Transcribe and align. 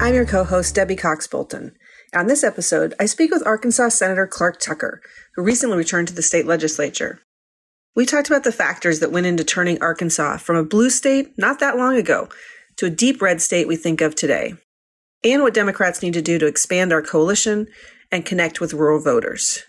I'm 0.00 0.14
your 0.14 0.26
co 0.26 0.44
host, 0.44 0.76
Debbie 0.76 0.94
Cox 0.94 1.26
Bultan. 1.26 1.74
On 2.14 2.28
this 2.28 2.44
episode, 2.44 2.94
I 3.00 3.06
speak 3.06 3.32
with 3.32 3.44
Arkansas 3.44 3.88
Senator 3.88 4.28
Clark 4.28 4.60
Tucker, 4.60 5.02
who 5.34 5.42
recently 5.42 5.76
returned 5.76 6.06
to 6.08 6.14
the 6.14 6.22
state 6.22 6.46
legislature. 6.46 7.20
We 7.96 8.06
talked 8.06 8.28
about 8.28 8.44
the 8.44 8.52
factors 8.52 9.00
that 9.00 9.10
went 9.10 9.26
into 9.26 9.42
turning 9.42 9.82
Arkansas 9.82 10.36
from 10.36 10.54
a 10.54 10.64
blue 10.64 10.88
state 10.88 11.36
not 11.36 11.58
that 11.58 11.76
long 11.76 11.96
ago 11.96 12.28
to 12.76 12.86
a 12.86 12.90
deep 12.90 13.20
red 13.20 13.42
state 13.42 13.66
we 13.66 13.74
think 13.74 14.00
of 14.00 14.14
today, 14.14 14.54
and 15.24 15.42
what 15.42 15.52
Democrats 15.52 16.00
need 16.00 16.14
to 16.14 16.22
do 16.22 16.38
to 16.38 16.46
expand 16.46 16.92
our 16.92 17.02
coalition 17.02 17.66
and 18.12 18.24
connect 18.24 18.60
with 18.60 18.74
rural 18.74 19.02
voters. 19.02 19.64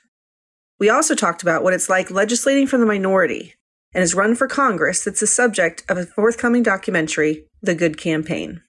We 0.79 0.91
also 0.91 1.15
talked 1.15 1.41
about 1.41 1.63
what 1.63 1.73
it's 1.73 1.89
like 1.89 2.11
legislating 2.11 2.67
from 2.67 2.81
the 2.81 2.85
minority 2.85 3.55
and 3.95 4.01
his 4.01 4.13
run 4.13 4.35
for 4.35 4.47
Congress 4.47 5.03
that's 5.03 5.21
the 5.21 5.27
subject 5.27 5.83
of 5.89 5.97
a 5.97 6.05
forthcoming 6.05 6.61
documentary, 6.61 7.47
The 7.63 7.73
Good 7.73 7.97
Campaign. 7.97 8.61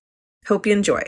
Hope 0.46 0.66
you 0.66 0.72
enjoy. 0.72 1.02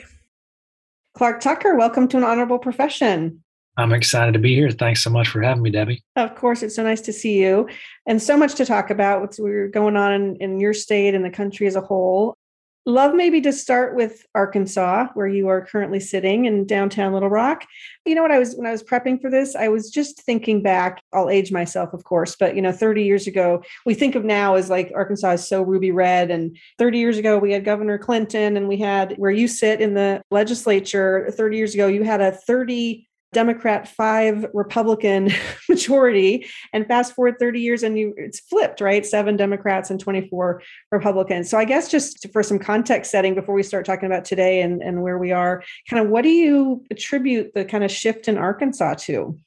Clark 1.14 1.40
Tucker, 1.40 1.76
welcome 1.76 2.08
to 2.08 2.16
an 2.16 2.24
honorable 2.24 2.58
profession. 2.58 3.42
I'm 3.76 3.92
excited 3.92 4.32
to 4.32 4.38
be 4.38 4.54
here. 4.54 4.70
Thanks 4.70 5.04
so 5.04 5.10
much 5.10 5.28
for 5.28 5.42
having 5.42 5.62
me, 5.62 5.70
Debbie. 5.70 6.02
Of 6.16 6.34
course, 6.34 6.62
it's 6.62 6.74
so 6.74 6.82
nice 6.82 7.02
to 7.02 7.12
see 7.12 7.38
you 7.38 7.68
and 8.06 8.20
so 8.20 8.36
much 8.36 8.54
to 8.56 8.66
talk 8.66 8.90
about 8.90 9.20
what's 9.20 9.38
going 9.38 9.96
on 9.96 10.12
in, 10.12 10.36
in 10.36 10.60
your 10.60 10.74
state 10.74 11.14
and 11.14 11.24
the 11.24 11.30
country 11.30 11.66
as 11.66 11.76
a 11.76 11.80
whole. 11.80 12.36
Love 12.84 13.14
maybe 13.14 13.40
to 13.40 13.52
start 13.52 13.94
with 13.94 14.26
Arkansas, 14.34 15.06
where 15.14 15.28
you 15.28 15.46
are 15.46 15.64
currently 15.64 16.00
sitting 16.00 16.46
in 16.46 16.66
downtown 16.66 17.12
Little 17.12 17.28
Rock. 17.28 17.64
You 18.04 18.16
know 18.16 18.22
what 18.22 18.32
I 18.32 18.40
was 18.40 18.56
when 18.56 18.66
I 18.66 18.72
was 18.72 18.82
prepping 18.82 19.22
for 19.22 19.30
this, 19.30 19.54
I 19.54 19.68
was 19.68 19.88
just 19.88 20.22
thinking 20.22 20.62
back. 20.62 21.00
I'll 21.12 21.30
age 21.30 21.52
myself, 21.52 21.92
of 21.92 22.02
course, 22.02 22.34
but 22.34 22.56
you 22.56 22.62
know, 22.62 22.72
30 22.72 23.04
years 23.04 23.28
ago, 23.28 23.62
we 23.86 23.94
think 23.94 24.16
of 24.16 24.24
now 24.24 24.56
as 24.56 24.68
like 24.68 24.90
Arkansas 24.96 25.30
is 25.32 25.46
so 25.46 25.62
ruby 25.62 25.92
red. 25.92 26.32
And 26.32 26.56
30 26.78 26.98
years 26.98 27.18
ago, 27.18 27.38
we 27.38 27.52
had 27.52 27.64
Governor 27.64 27.98
Clinton, 27.98 28.56
and 28.56 28.66
we 28.66 28.78
had 28.78 29.14
where 29.16 29.30
you 29.30 29.46
sit 29.46 29.80
in 29.80 29.94
the 29.94 30.20
legislature. 30.32 31.30
30 31.36 31.56
years 31.56 31.74
ago, 31.74 31.86
you 31.86 32.02
had 32.02 32.20
a 32.20 32.32
30 32.32 33.06
Democrat, 33.32 33.88
five 33.88 34.46
Republican 34.52 35.30
majority. 35.68 36.46
And 36.72 36.86
fast 36.86 37.14
forward 37.14 37.36
30 37.38 37.60
years 37.60 37.82
and 37.82 37.98
you 37.98 38.14
it's 38.16 38.40
flipped, 38.40 38.80
right? 38.80 39.04
Seven 39.04 39.36
Democrats 39.36 39.90
and 39.90 39.98
24 39.98 40.62
Republicans. 40.90 41.50
So 41.50 41.58
I 41.58 41.64
guess 41.64 41.90
just 41.90 42.30
for 42.32 42.42
some 42.42 42.58
context 42.58 43.10
setting 43.10 43.34
before 43.34 43.54
we 43.54 43.62
start 43.62 43.84
talking 43.84 44.06
about 44.06 44.24
today 44.24 44.60
and, 44.60 44.82
and 44.82 45.02
where 45.02 45.18
we 45.18 45.32
are, 45.32 45.62
kind 45.88 46.04
of 46.04 46.10
what 46.10 46.22
do 46.22 46.28
you 46.28 46.84
attribute 46.90 47.52
the 47.54 47.64
kind 47.64 47.84
of 47.84 47.90
shift 47.90 48.28
in 48.28 48.36
Arkansas 48.36 48.94
to? 48.94 49.38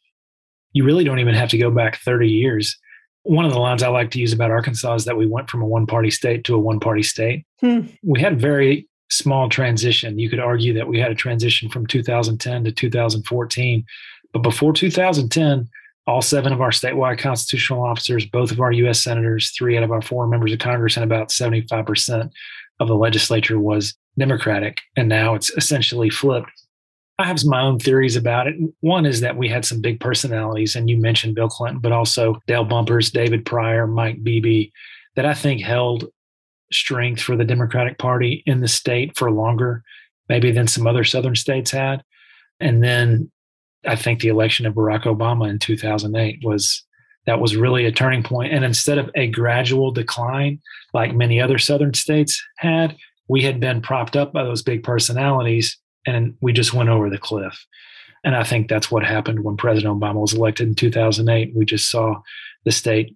You 0.74 0.84
really 0.84 1.04
don't 1.04 1.20
even 1.20 1.36
have 1.36 1.50
to 1.50 1.58
go 1.58 1.72
back 1.72 2.00
30 2.00 2.30
years. 2.30 2.78
One 3.24 3.46
of 3.46 3.52
the 3.52 3.60
lines 3.60 3.82
I 3.82 3.88
like 3.88 4.12
to 4.12 4.20
use 4.20 4.34
about 4.34 4.52
Arkansas 4.52 4.96
is 4.96 5.06
that 5.06 5.18
we 5.18 5.26
went 5.26 5.50
from 5.50 5.62
a 5.62 5.66
one 5.66 5.88
party 5.88 6.12
state 6.12 6.44
to 6.46 6.56
a 6.56 6.60
one 6.60 6.80
party 6.80 7.02
state. 7.02 7.46
Hmm. 7.62 7.82
We 8.04 8.20
had 8.20 8.40
very 8.40 8.88
small 9.10 9.50
transition. 9.50 10.20
You 10.20 10.30
could 10.30 10.40
argue 10.40 10.74
that 10.74 10.88
we 10.88 11.00
had 11.00 11.12
a 11.12 11.16
transition 11.16 11.70
from 11.70 11.86
2010 11.86 12.64
to 12.64 12.72
2014. 12.72 13.86
But 14.34 14.40
before 14.40 14.74
2010, 14.74 15.70
all 16.08 16.22
seven 16.22 16.54
of 16.54 16.62
our 16.62 16.70
statewide 16.70 17.20
constitutional 17.20 17.84
officers, 17.84 18.26
both 18.26 18.52
of 18.52 18.60
our 18.60 18.72
U.S. 18.72 19.04
senators, 19.04 19.52
three 19.52 19.78
out 19.78 19.84
of 19.84 19.92
our 19.92 20.02
four 20.02 20.28
members 20.28 20.52
of 20.54 20.60
Congress, 20.60 20.98
and 20.98 21.04
about 21.04 21.30
75% 21.30 22.30
of 22.80 22.88
the 22.88 22.96
legislature 22.96 23.60
was 23.60 23.96
Democratic. 24.18 24.82
And 24.96 25.10
now 25.10 25.36
it's 25.36 25.50
essentially 25.52 26.10
flipped. 26.10 26.52
I 27.18 27.26
have 27.26 27.44
my 27.46 27.62
own 27.62 27.80
theories 27.80 28.18
about 28.18 28.48
it. 28.48 28.56
One 28.82 29.06
is 29.06 29.22
that 29.22 29.38
we 29.38 29.48
had 29.48 29.66
some 29.66 29.82
big 29.82 30.00
personalities, 30.00 30.76
and 30.76 30.90
you 30.90 30.98
mentioned 30.98 31.36
Bill 31.36 31.48
Clinton, 31.48 31.80
but 31.80 31.94
also 31.94 32.42
Dale 32.46 32.66
Bumpers, 32.66 33.10
David 33.10 33.46
Pryor, 33.46 33.88
Mike 33.88 34.22
Beebe, 34.22 34.70
that 35.16 35.26
I 35.26 35.34
think 35.34 35.62
held 35.62 36.06
strength 36.76 37.22
for 37.22 37.36
the 37.36 37.46
Democratic 37.46 37.98
Party 37.98 38.44
in 38.46 38.62
the 38.62 38.68
state 38.68 39.18
for 39.18 39.32
longer, 39.32 39.84
maybe 40.30 40.52
than 40.52 40.68
some 40.68 40.88
other 40.88 41.04
Southern 41.04 41.36
states 41.36 41.72
had. 41.72 42.04
And 42.60 42.84
then 42.84 43.32
I 43.86 43.96
think 43.96 44.20
the 44.20 44.30
election 44.30 44.66
of 44.66 44.74
Barack 44.74 45.04
Obama 45.04 45.50
in 45.50 45.60
2008 45.60 46.40
was 46.44 46.84
that 47.26 47.40
was 47.40 47.56
really 47.56 47.86
a 47.86 47.92
turning 47.92 48.24
point. 48.24 48.54
And 48.54 48.64
instead 48.64 48.98
of 48.98 49.10
a 49.16 49.28
gradual 49.28 49.92
decline 49.92 50.62
like 50.94 51.14
many 51.14 51.42
other 51.42 51.58
Southern 51.58 51.94
states 51.94 52.44
had, 52.58 52.96
we 53.28 53.42
had 53.42 53.60
been 53.60 53.82
propped 53.82 54.16
up 54.16 54.32
by 54.32 54.44
those 54.44 54.62
big 54.62 54.84
personalities 54.84 55.78
and 56.06 56.36
we 56.42 56.54
just 56.54 56.74
went 56.74 56.90
over 56.90 57.10
the 57.10 57.18
cliff. 57.18 57.66
And 58.24 58.36
I 58.36 58.44
think 58.44 58.68
that's 58.68 58.90
what 58.90 59.04
happened 59.04 59.44
when 59.44 59.58
President 59.58 60.00
Obama 60.00 60.22
was 60.22 60.34
elected 60.34 60.68
in 60.68 60.76
2008. 60.76 61.54
We 61.56 61.66
just 61.66 61.90
saw 61.90 62.22
the 62.64 62.72
state 62.72 63.16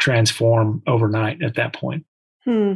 transform 0.00 0.82
overnight 0.86 1.42
at 1.42 1.54
that 1.54 1.72
point. 1.72 2.04
Hmm. 2.44 2.74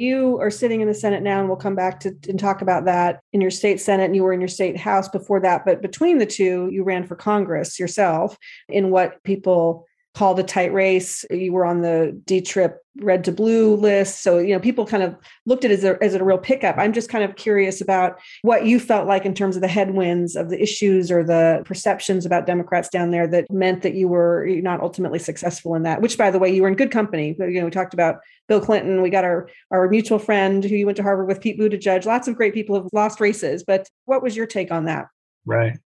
You 0.00 0.38
are 0.40 0.50
sitting 0.50 0.80
in 0.80 0.88
the 0.88 0.94
Senate 0.94 1.22
now, 1.22 1.40
and 1.40 1.46
we'll 1.46 1.58
come 1.58 1.74
back 1.74 2.00
to 2.00 2.16
and 2.26 2.40
talk 2.40 2.62
about 2.62 2.86
that 2.86 3.20
in 3.34 3.42
your 3.42 3.50
state 3.50 3.82
Senate, 3.82 4.04
and 4.04 4.16
you 4.16 4.22
were 4.22 4.32
in 4.32 4.40
your 4.40 4.48
state 4.48 4.78
House 4.78 5.10
before 5.10 5.40
that. 5.40 5.66
But 5.66 5.82
between 5.82 6.16
the 6.16 6.24
two, 6.24 6.70
you 6.72 6.84
ran 6.84 7.06
for 7.06 7.16
Congress 7.16 7.78
yourself 7.78 8.38
in 8.70 8.90
what 8.90 9.22
people 9.24 9.86
called 10.14 10.40
a 10.40 10.42
tight 10.42 10.72
race. 10.72 11.24
You 11.30 11.52
were 11.52 11.64
on 11.64 11.82
the 11.82 12.20
D 12.26 12.40
trip 12.40 12.78
red 13.00 13.22
to 13.24 13.32
blue 13.32 13.76
list. 13.76 14.22
So, 14.22 14.38
you 14.38 14.52
know, 14.52 14.58
people 14.58 14.84
kind 14.84 15.04
of 15.04 15.16
looked 15.46 15.64
at 15.64 15.70
it 15.70 15.74
as 15.74 15.84
a, 15.84 16.02
as 16.02 16.14
a 16.14 16.24
real 16.24 16.36
pickup. 16.36 16.76
I'm 16.78 16.92
just 16.92 17.08
kind 17.08 17.22
of 17.22 17.36
curious 17.36 17.80
about 17.80 18.18
what 18.42 18.66
you 18.66 18.80
felt 18.80 19.06
like 19.06 19.24
in 19.24 19.34
terms 19.34 19.54
of 19.54 19.62
the 19.62 19.68
headwinds 19.68 20.34
of 20.34 20.50
the 20.50 20.60
issues 20.60 21.12
or 21.12 21.22
the 21.22 21.62
perceptions 21.64 22.26
about 22.26 22.44
Democrats 22.46 22.88
down 22.88 23.12
there 23.12 23.28
that 23.28 23.46
meant 23.50 23.82
that 23.82 23.94
you 23.94 24.08
were 24.08 24.46
not 24.48 24.80
ultimately 24.80 25.20
successful 25.20 25.76
in 25.76 25.84
that, 25.84 26.02
which 26.02 26.18
by 26.18 26.30
the 26.30 26.38
way, 26.40 26.52
you 26.52 26.62
were 26.62 26.68
in 26.68 26.74
good 26.74 26.90
company. 26.90 27.36
You 27.38 27.60
know, 27.60 27.64
we 27.64 27.70
talked 27.70 27.94
about 27.94 28.16
Bill 28.48 28.60
Clinton. 28.60 29.02
We 29.02 29.10
got 29.10 29.24
our, 29.24 29.48
our 29.70 29.88
mutual 29.88 30.18
friend 30.18 30.64
who 30.64 30.74
you 30.74 30.86
went 30.86 30.96
to 30.96 31.04
Harvard 31.04 31.28
with, 31.28 31.40
Pete 31.40 31.58
Buttigieg. 31.58 32.04
Lots 32.04 32.26
of 32.26 32.34
great 32.34 32.52
people 32.52 32.74
have 32.74 32.88
lost 32.92 33.20
races. 33.20 33.62
But 33.62 33.88
what 34.06 34.22
was 34.22 34.36
your 34.36 34.46
take 34.46 34.72
on 34.72 34.86
that? 34.86 35.06
Right. 35.46 35.78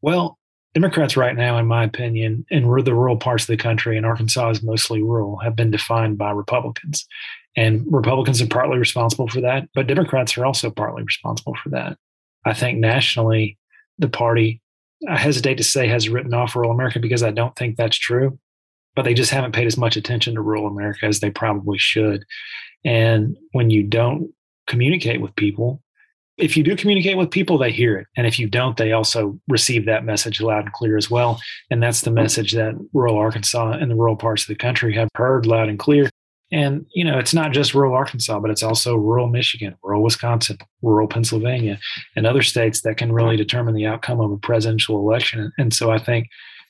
Well, 0.00 0.38
Democrats 0.74 1.16
right 1.16 1.34
now, 1.34 1.58
in 1.58 1.66
my 1.66 1.84
opinion, 1.84 2.44
in 2.50 2.62
the 2.62 2.94
rural 2.94 3.16
parts 3.16 3.44
of 3.44 3.48
the 3.48 3.56
country, 3.56 3.96
and 3.96 4.04
Arkansas 4.04 4.50
is 4.50 4.62
mostly 4.62 5.02
rural, 5.02 5.38
have 5.38 5.56
been 5.56 5.70
defined 5.70 6.18
by 6.18 6.30
Republicans. 6.30 7.06
And 7.56 7.84
Republicans 7.90 8.40
are 8.42 8.46
partly 8.46 8.78
responsible 8.78 9.28
for 9.28 9.40
that, 9.40 9.68
but 9.74 9.86
Democrats 9.86 10.36
are 10.36 10.44
also 10.44 10.70
partly 10.70 11.02
responsible 11.02 11.56
for 11.62 11.70
that. 11.70 11.96
I 12.44 12.54
think 12.54 12.78
nationally, 12.78 13.58
the 13.98 14.08
party, 14.08 14.62
I 15.08 15.16
hesitate 15.16 15.56
to 15.56 15.64
say, 15.64 15.88
has 15.88 16.08
written 16.08 16.34
off 16.34 16.54
rural 16.54 16.70
America 16.70 17.00
because 17.00 17.22
I 17.22 17.30
don't 17.30 17.56
think 17.56 17.76
that's 17.76 17.98
true, 17.98 18.38
but 18.94 19.02
they 19.02 19.14
just 19.14 19.32
haven't 19.32 19.54
paid 19.54 19.66
as 19.66 19.76
much 19.76 19.96
attention 19.96 20.34
to 20.34 20.40
rural 20.40 20.66
America 20.66 21.06
as 21.06 21.20
they 21.20 21.30
probably 21.30 21.78
should. 21.78 22.24
And 22.84 23.36
when 23.52 23.70
you 23.70 23.82
don't 23.82 24.30
communicate 24.66 25.20
with 25.20 25.34
people, 25.34 25.82
if 26.38 26.56
you 26.56 26.62
do 26.62 26.76
communicate 26.76 27.16
with 27.16 27.30
people, 27.30 27.58
they 27.58 27.72
hear 27.72 27.96
it. 27.98 28.06
And 28.16 28.26
if 28.26 28.38
you 28.38 28.48
don't, 28.48 28.76
they 28.76 28.92
also 28.92 29.38
receive 29.48 29.86
that 29.86 30.04
message 30.04 30.40
loud 30.40 30.64
and 30.64 30.72
clear 30.72 30.96
as 30.96 31.10
well. 31.10 31.40
And 31.70 31.82
that's 31.82 32.02
the 32.02 32.10
message 32.10 32.52
that 32.52 32.74
rural 32.92 33.16
Arkansas 33.16 33.72
and 33.72 33.90
the 33.90 33.96
rural 33.96 34.16
parts 34.16 34.42
of 34.42 34.48
the 34.48 34.54
country 34.54 34.94
have 34.94 35.08
heard 35.14 35.46
loud 35.46 35.68
and 35.68 35.78
clear. 35.78 36.08
And, 36.50 36.86
you 36.94 37.04
know, 37.04 37.18
it's 37.18 37.34
not 37.34 37.52
just 37.52 37.74
rural 37.74 37.94
Arkansas, 37.94 38.40
but 38.40 38.50
it's 38.50 38.62
also 38.62 38.94
rural 38.96 39.28
Michigan, 39.28 39.74
rural 39.82 40.02
Wisconsin, 40.02 40.56
rural 40.80 41.08
Pennsylvania, 41.08 41.78
and 42.16 42.26
other 42.26 42.42
states 42.42 42.82
that 42.82 42.96
can 42.96 43.12
really 43.12 43.36
determine 43.36 43.74
the 43.74 43.86
outcome 43.86 44.20
of 44.20 44.30
a 44.30 44.38
presidential 44.38 44.96
election. 44.96 45.52
And 45.58 45.74
so 45.74 45.90
I 45.90 45.98
think 45.98 46.28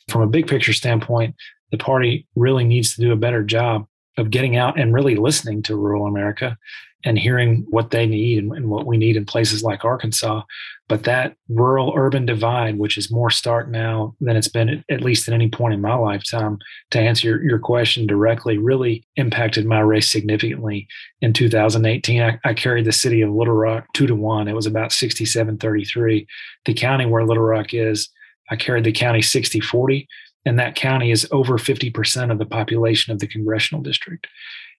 from 0.09 0.23
a 0.23 0.27
big 0.27 0.49
picture 0.49 0.73
standpoint, 0.73 1.37
the 1.71 1.79
party 1.79 2.27
really 2.35 2.65
needs 2.65 2.95
to 2.95 3.03
do 3.03 3.13
a 3.13 3.17
better 3.17 3.45
job 3.45 3.87
of 4.17 4.31
getting 4.31 4.57
out 4.57 4.81
and 4.81 4.93
really 4.93 5.15
listening 5.15 5.63
to 5.63 5.77
rural 5.77 6.07
America 6.07 6.57
and 7.05 7.19
hearing 7.19 7.65
what 7.71 7.91
they 7.91 8.07
need 8.07 8.43
and, 8.43 8.53
and, 8.53 8.69
what 8.69 8.87
we 8.87 8.97
need 8.97 9.17
in 9.17 9.25
places 9.25 9.63
like 9.63 9.85
Arkansas. 9.85 10.43
But 10.89 11.05
that 11.05 11.37
rural 11.49 11.93
urban 11.97 12.27
divide, 12.27 12.79
which 12.79 12.99
is 12.99 13.11
more 13.11 13.31
stark 13.31 13.69
now 13.69 14.17
than 14.21 14.37
it's 14.37 14.49
been 14.49 14.85
at, 14.91 15.03
least 15.03 15.29
at 15.29 15.35
any 15.35 15.49
point 15.49 15.75
in 15.75 15.81
my 15.81 15.95
lifetime, 15.95 16.59
to 16.91 16.99
answer 16.99 17.29
your, 17.29 17.43
your 17.43 17.59
question 17.59 18.07
directly, 18.07 18.59
really 18.59 19.07
impacted 19.17 19.65
my 19.65 19.81
race 19.81 20.09
significantly. 20.09 20.89
In 21.21 21.33
2018, 21.33 22.23
I, 22.23 22.39
I 22.45 22.55
carried 22.55 22.85
the 22.85 22.93
city 22.93 23.21
of 23.21 23.31
Little 23.31 23.55
Rock 23.55 23.87
two 23.95 24.07
to 24.07 24.15
one. 24.15 24.49
It 24.49 24.55
was 24.55 24.67
about 24.67 24.93
67 24.93 25.59
33. 25.59 26.27
The 26.65 26.75
county 26.75 27.07
where 27.07 27.25
Little 27.25 27.45
Rock 27.45 27.75
is, 27.75 28.09
I 28.51 28.57
carried 28.57 28.85
the 28.85 28.93
county 28.93 29.23
60 29.23 29.61
40 29.61 30.09
and 30.45 30.59
that 30.59 30.75
county 30.75 31.11
is 31.11 31.29
over 31.31 31.59
50% 31.59 32.33
of 32.33 32.39
the 32.39 32.47
population 32.47 33.13
of 33.13 33.19
the 33.19 33.27
congressional 33.27 33.83
district. 33.83 34.27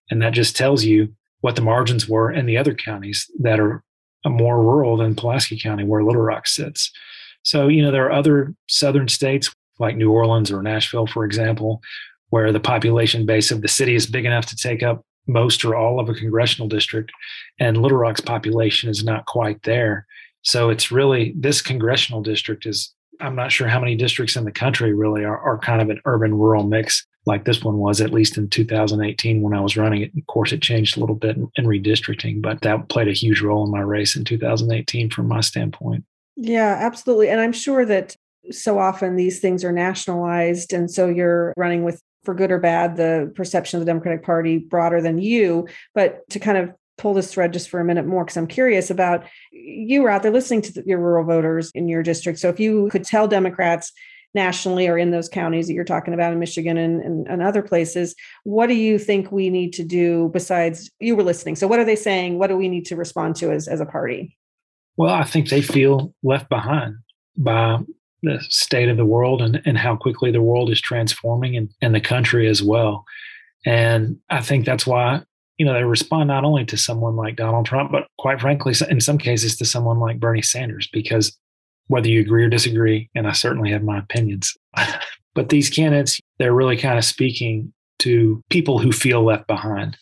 And 0.09 0.21
that 0.21 0.33
just 0.33 0.55
tells 0.55 0.83
you 0.83 1.13
what 1.41 1.55
the 1.55 1.61
margins 1.61 2.07
were 2.07 2.31
in 2.31 2.45
the 2.45 2.57
other 2.57 2.73
counties 2.73 3.29
that 3.39 3.59
are 3.59 3.83
more 4.25 4.61
rural 4.61 4.97
than 4.97 5.15
Pulaski 5.15 5.59
County, 5.59 5.83
where 5.83 6.03
Little 6.03 6.21
Rock 6.21 6.47
sits. 6.47 6.91
So, 7.43 7.67
you 7.67 7.81
know, 7.81 7.91
there 7.91 8.05
are 8.05 8.11
other 8.11 8.53
southern 8.67 9.07
states 9.07 9.53
like 9.79 9.95
New 9.95 10.11
Orleans 10.11 10.51
or 10.51 10.61
Nashville, 10.61 11.07
for 11.07 11.23
example, 11.23 11.81
where 12.29 12.51
the 12.51 12.59
population 12.59 13.25
base 13.25 13.49
of 13.49 13.61
the 13.61 13.67
city 13.67 13.95
is 13.95 14.05
big 14.05 14.25
enough 14.25 14.45
to 14.47 14.55
take 14.55 14.83
up 14.83 15.05
most 15.27 15.63
or 15.63 15.75
all 15.75 15.99
of 15.99 16.09
a 16.09 16.13
congressional 16.13 16.67
district, 16.67 17.11
and 17.59 17.77
Little 17.77 17.97
Rock's 17.97 18.21
population 18.21 18.89
is 18.89 19.03
not 19.03 19.25
quite 19.25 19.61
there. 19.63 20.05
So 20.41 20.69
it's 20.69 20.91
really 20.91 21.33
this 21.37 21.61
congressional 21.61 22.21
district 22.21 22.65
is 22.65 22.93
I'm 23.21 23.35
not 23.35 23.51
sure 23.51 23.67
how 23.67 23.79
many 23.79 23.95
districts 23.95 24.35
in 24.35 24.45
the 24.45 24.51
country 24.51 24.93
really 24.93 25.23
are, 25.23 25.37
are 25.37 25.59
kind 25.59 25.81
of 25.81 25.89
an 25.89 25.99
urban 26.05 26.33
rural 26.33 26.63
mix 26.63 27.05
like 27.25 27.45
this 27.45 27.63
one 27.63 27.77
was, 27.77 28.01
at 28.01 28.13
least 28.13 28.37
in 28.37 28.49
2018 28.49 29.41
when 29.41 29.53
I 29.53 29.61
was 29.61 29.77
running 29.77 30.01
it. 30.01 30.11
Of 30.17 30.27
course, 30.27 30.51
it 30.51 30.61
changed 30.61 30.97
a 30.97 30.99
little 30.99 31.15
bit 31.15 31.37
in, 31.37 31.49
in 31.55 31.65
redistricting, 31.65 32.41
but 32.41 32.61
that 32.61 32.89
played 32.89 33.07
a 33.07 33.13
huge 33.13 33.41
role 33.41 33.65
in 33.65 33.71
my 33.71 33.81
race 33.81 34.15
in 34.15 34.23
2018 34.23 35.09
from 35.09 35.27
my 35.27 35.41
standpoint. 35.41 36.05
Yeah, 36.35 36.77
absolutely. 36.79 37.29
And 37.29 37.41
I'm 37.41 37.51
sure 37.51 37.85
that 37.85 38.15
so 38.51 38.79
often 38.79 39.15
these 39.15 39.39
things 39.39 39.63
are 39.63 39.71
nationalized. 39.71 40.73
And 40.73 40.89
so 40.89 41.07
you're 41.07 41.53
running 41.57 41.83
with 41.83 42.01
for 42.23 42.33
good 42.33 42.51
or 42.51 42.59
bad, 42.59 42.95
the 42.95 43.31
perception 43.35 43.77
of 43.77 43.85
the 43.85 43.89
Democratic 43.89 44.23
Party 44.23 44.57
broader 44.57 45.01
than 45.01 45.17
you. 45.17 45.67
But 45.93 46.27
to 46.29 46.39
kind 46.39 46.57
of 46.57 46.73
pull 46.97 47.13
this 47.13 47.33
thread 47.33 47.53
just 47.53 47.69
for 47.69 47.79
a 47.79 47.85
minute 47.85 48.05
more 48.05 48.25
because 48.25 48.37
I'm 48.37 48.47
curious 48.47 48.89
about 48.89 49.25
you 49.51 50.01
were 50.01 50.09
out 50.09 50.21
there 50.21 50.31
listening 50.31 50.61
to 50.63 50.73
the, 50.73 50.83
your 50.85 50.99
rural 50.99 51.25
voters 51.25 51.71
in 51.73 51.87
your 51.87 52.03
district. 52.03 52.39
So 52.39 52.49
if 52.49 52.59
you 52.59 52.89
could 52.91 53.05
tell 53.05 53.27
Democrats 53.27 53.91
nationally 54.33 54.87
or 54.87 54.97
in 54.97 55.11
those 55.11 55.27
counties 55.27 55.67
that 55.67 55.73
you're 55.73 55.83
talking 55.83 56.13
about 56.13 56.31
in 56.31 56.39
Michigan 56.39 56.77
and, 56.77 57.01
and, 57.01 57.27
and, 57.27 57.41
other 57.41 57.61
places, 57.63 58.15
what 58.43 58.67
do 58.67 58.75
you 58.75 58.99
think 58.99 59.31
we 59.31 59.49
need 59.49 59.73
to 59.73 59.83
do 59.83 60.29
besides 60.33 60.89
you 60.99 61.15
were 61.15 61.23
listening? 61.23 61.55
So 61.55 61.67
what 61.67 61.79
are 61.79 61.85
they 61.85 61.95
saying? 61.95 62.37
What 62.37 62.47
do 62.47 62.57
we 62.57 62.67
need 62.67 62.85
to 62.87 62.95
respond 62.95 63.35
to 63.37 63.51
as, 63.51 63.67
as 63.67 63.81
a 63.81 63.85
party? 63.85 64.37
Well, 64.97 65.13
I 65.13 65.23
think 65.23 65.49
they 65.49 65.61
feel 65.61 66.13
left 66.21 66.49
behind 66.49 66.95
by 67.37 67.79
the 68.21 68.39
state 68.49 68.89
of 68.89 68.97
the 68.97 69.05
world 69.05 69.41
and, 69.41 69.61
and 69.65 69.77
how 69.77 69.95
quickly 69.95 70.31
the 70.31 70.41
world 70.41 70.69
is 70.69 70.81
transforming 70.81 71.55
and, 71.55 71.71
and 71.81 71.95
the 71.95 72.01
country 72.01 72.47
as 72.47 72.61
well. 72.61 73.05
And 73.65 74.17
I 74.29 74.41
think 74.41 74.65
that's 74.65 74.85
why 74.85 75.23
you 75.59 75.65
know, 75.65 75.73
they 75.73 75.83
respond 75.83 76.29
not 76.29 76.45
only 76.45 76.65
to 76.65 76.77
someone 76.77 77.17
like 77.17 77.35
Donald 77.35 77.65
Trump, 77.65 77.91
but 77.91 78.07
quite 78.17 78.39
frankly, 78.39 78.73
in 78.89 79.01
some 79.01 79.17
cases 79.17 79.57
to 79.57 79.65
someone 79.65 79.99
like 79.99 80.19
Bernie 80.19 80.41
Sanders, 80.41 80.87
because 80.91 81.37
whether 81.89 82.07
you 82.07 82.21
agree 82.21 82.43
or 82.43 82.49
disagree, 82.49 83.09
and 83.13 83.27
I 83.27 83.33
certainly 83.33 83.71
have 83.71 83.83
my 83.83 83.99
opinions, 83.99 84.55
but 85.35 85.49
these 85.49 85.69
candidates, 85.69 86.19
they're 86.37 86.53
really 86.53 86.77
kind 86.77 86.97
of 86.97 87.03
speaking 87.03 87.73
to 87.99 88.41
people 88.49 88.79
who 88.79 88.91
feel 88.91 89.23
left 89.23 89.45
behind. 89.47 89.97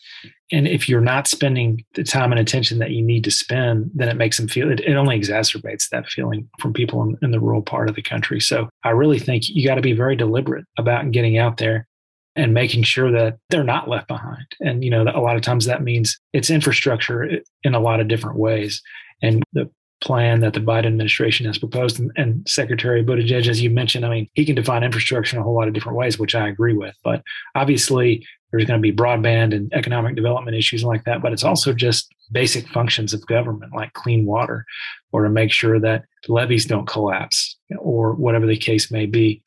And 0.50 0.66
if 0.66 0.88
you're 0.88 1.00
not 1.00 1.26
spending 1.26 1.84
the 1.94 2.04
time 2.04 2.32
and 2.32 2.40
attention 2.40 2.78
that 2.78 2.92
you 2.92 3.02
need 3.02 3.24
to 3.24 3.30
spend, 3.30 3.90
then 3.94 4.08
it 4.08 4.16
makes 4.16 4.38
them 4.38 4.48
feel 4.48 4.70
it, 4.70 4.80
it 4.80 4.94
only 4.94 5.18
exacerbates 5.18 5.88
that 5.90 6.06
feeling 6.06 6.48
from 6.58 6.72
people 6.72 7.02
in, 7.02 7.16
in 7.22 7.32
the 7.32 7.40
rural 7.40 7.60
part 7.60 7.88
of 7.88 7.96
the 7.96 8.02
country. 8.02 8.40
So 8.40 8.68
I 8.84 8.90
really 8.90 9.18
think 9.18 9.48
you 9.48 9.66
got 9.66 9.74
to 9.74 9.82
be 9.82 9.92
very 9.92 10.16
deliberate 10.16 10.64
about 10.78 11.10
getting 11.10 11.36
out 11.36 11.58
there 11.58 11.86
and 12.34 12.54
making 12.54 12.84
sure 12.84 13.10
that 13.10 13.36
they're 13.50 13.64
not 13.64 13.88
left 13.88 14.08
behind. 14.08 14.46
And, 14.60 14.84
you 14.84 14.90
know, 14.90 15.02
a 15.02 15.20
lot 15.20 15.36
of 15.36 15.42
times 15.42 15.66
that 15.66 15.82
means 15.82 16.18
it's 16.32 16.50
infrastructure 16.50 17.28
in 17.64 17.74
a 17.74 17.80
lot 17.80 18.00
of 18.00 18.08
different 18.08 18.38
ways. 18.38 18.80
And 19.20 19.42
the 19.52 19.68
plan 20.00 20.40
that 20.40 20.54
the 20.54 20.60
Biden 20.60 20.86
administration 20.86 21.46
has 21.46 21.58
proposed 21.58 21.98
and, 21.98 22.10
and 22.16 22.48
Secretary 22.48 23.04
Buttigieg, 23.04 23.48
as 23.48 23.60
you 23.60 23.70
mentioned, 23.70 24.06
I 24.06 24.10
mean, 24.10 24.28
he 24.34 24.44
can 24.44 24.54
define 24.54 24.84
infrastructure 24.84 25.36
in 25.36 25.40
a 25.40 25.44
whole 25.44 25.56
lot 25.56 25.68
of 25.68 25.74
different 25.74 25.98
ways, 25.98 26.18
which 26.18 26.34
I 26.34 26.48
agree 26.48 26.74
with. 26.74 26.94
But 27.02 27.22
obviously, 27.54 28.24
there's 28.50 28.64
going 28.64 28.80
to 28.80 28.82
be 28.82 28.96
broadband 28.96 29.54
and 29.54 29.72
economic 29.74 30.14
development 30.14 30.56
issues 30.56 30.84
like 30.84 31.04
that. 31.04 31.20
But 31.20 31.32
it's 31.32 31.44
also 31.44 31.72
just 31.72 32.12
basic 32.30 32.68
functions 32.68 33.12
of 33.12 33.26
government, 33.26 33.74
like 33.74 33.92
clean 33.92 34.24
water, 34.24 34.64
or 35.12 35.24
to 35.24 35.30
make 35.30 35.52
sure 35.52 35.80
that 35.80 36.04
levees 36.28 36.64
don't 36.64 36.86
collapse, 36.86 37.56
or 37.78 38.12
whatever 38.14 38.46
the 38.46 38.56
case 38.56 38.90
may 38.90 39.06
be, 39.06 39.42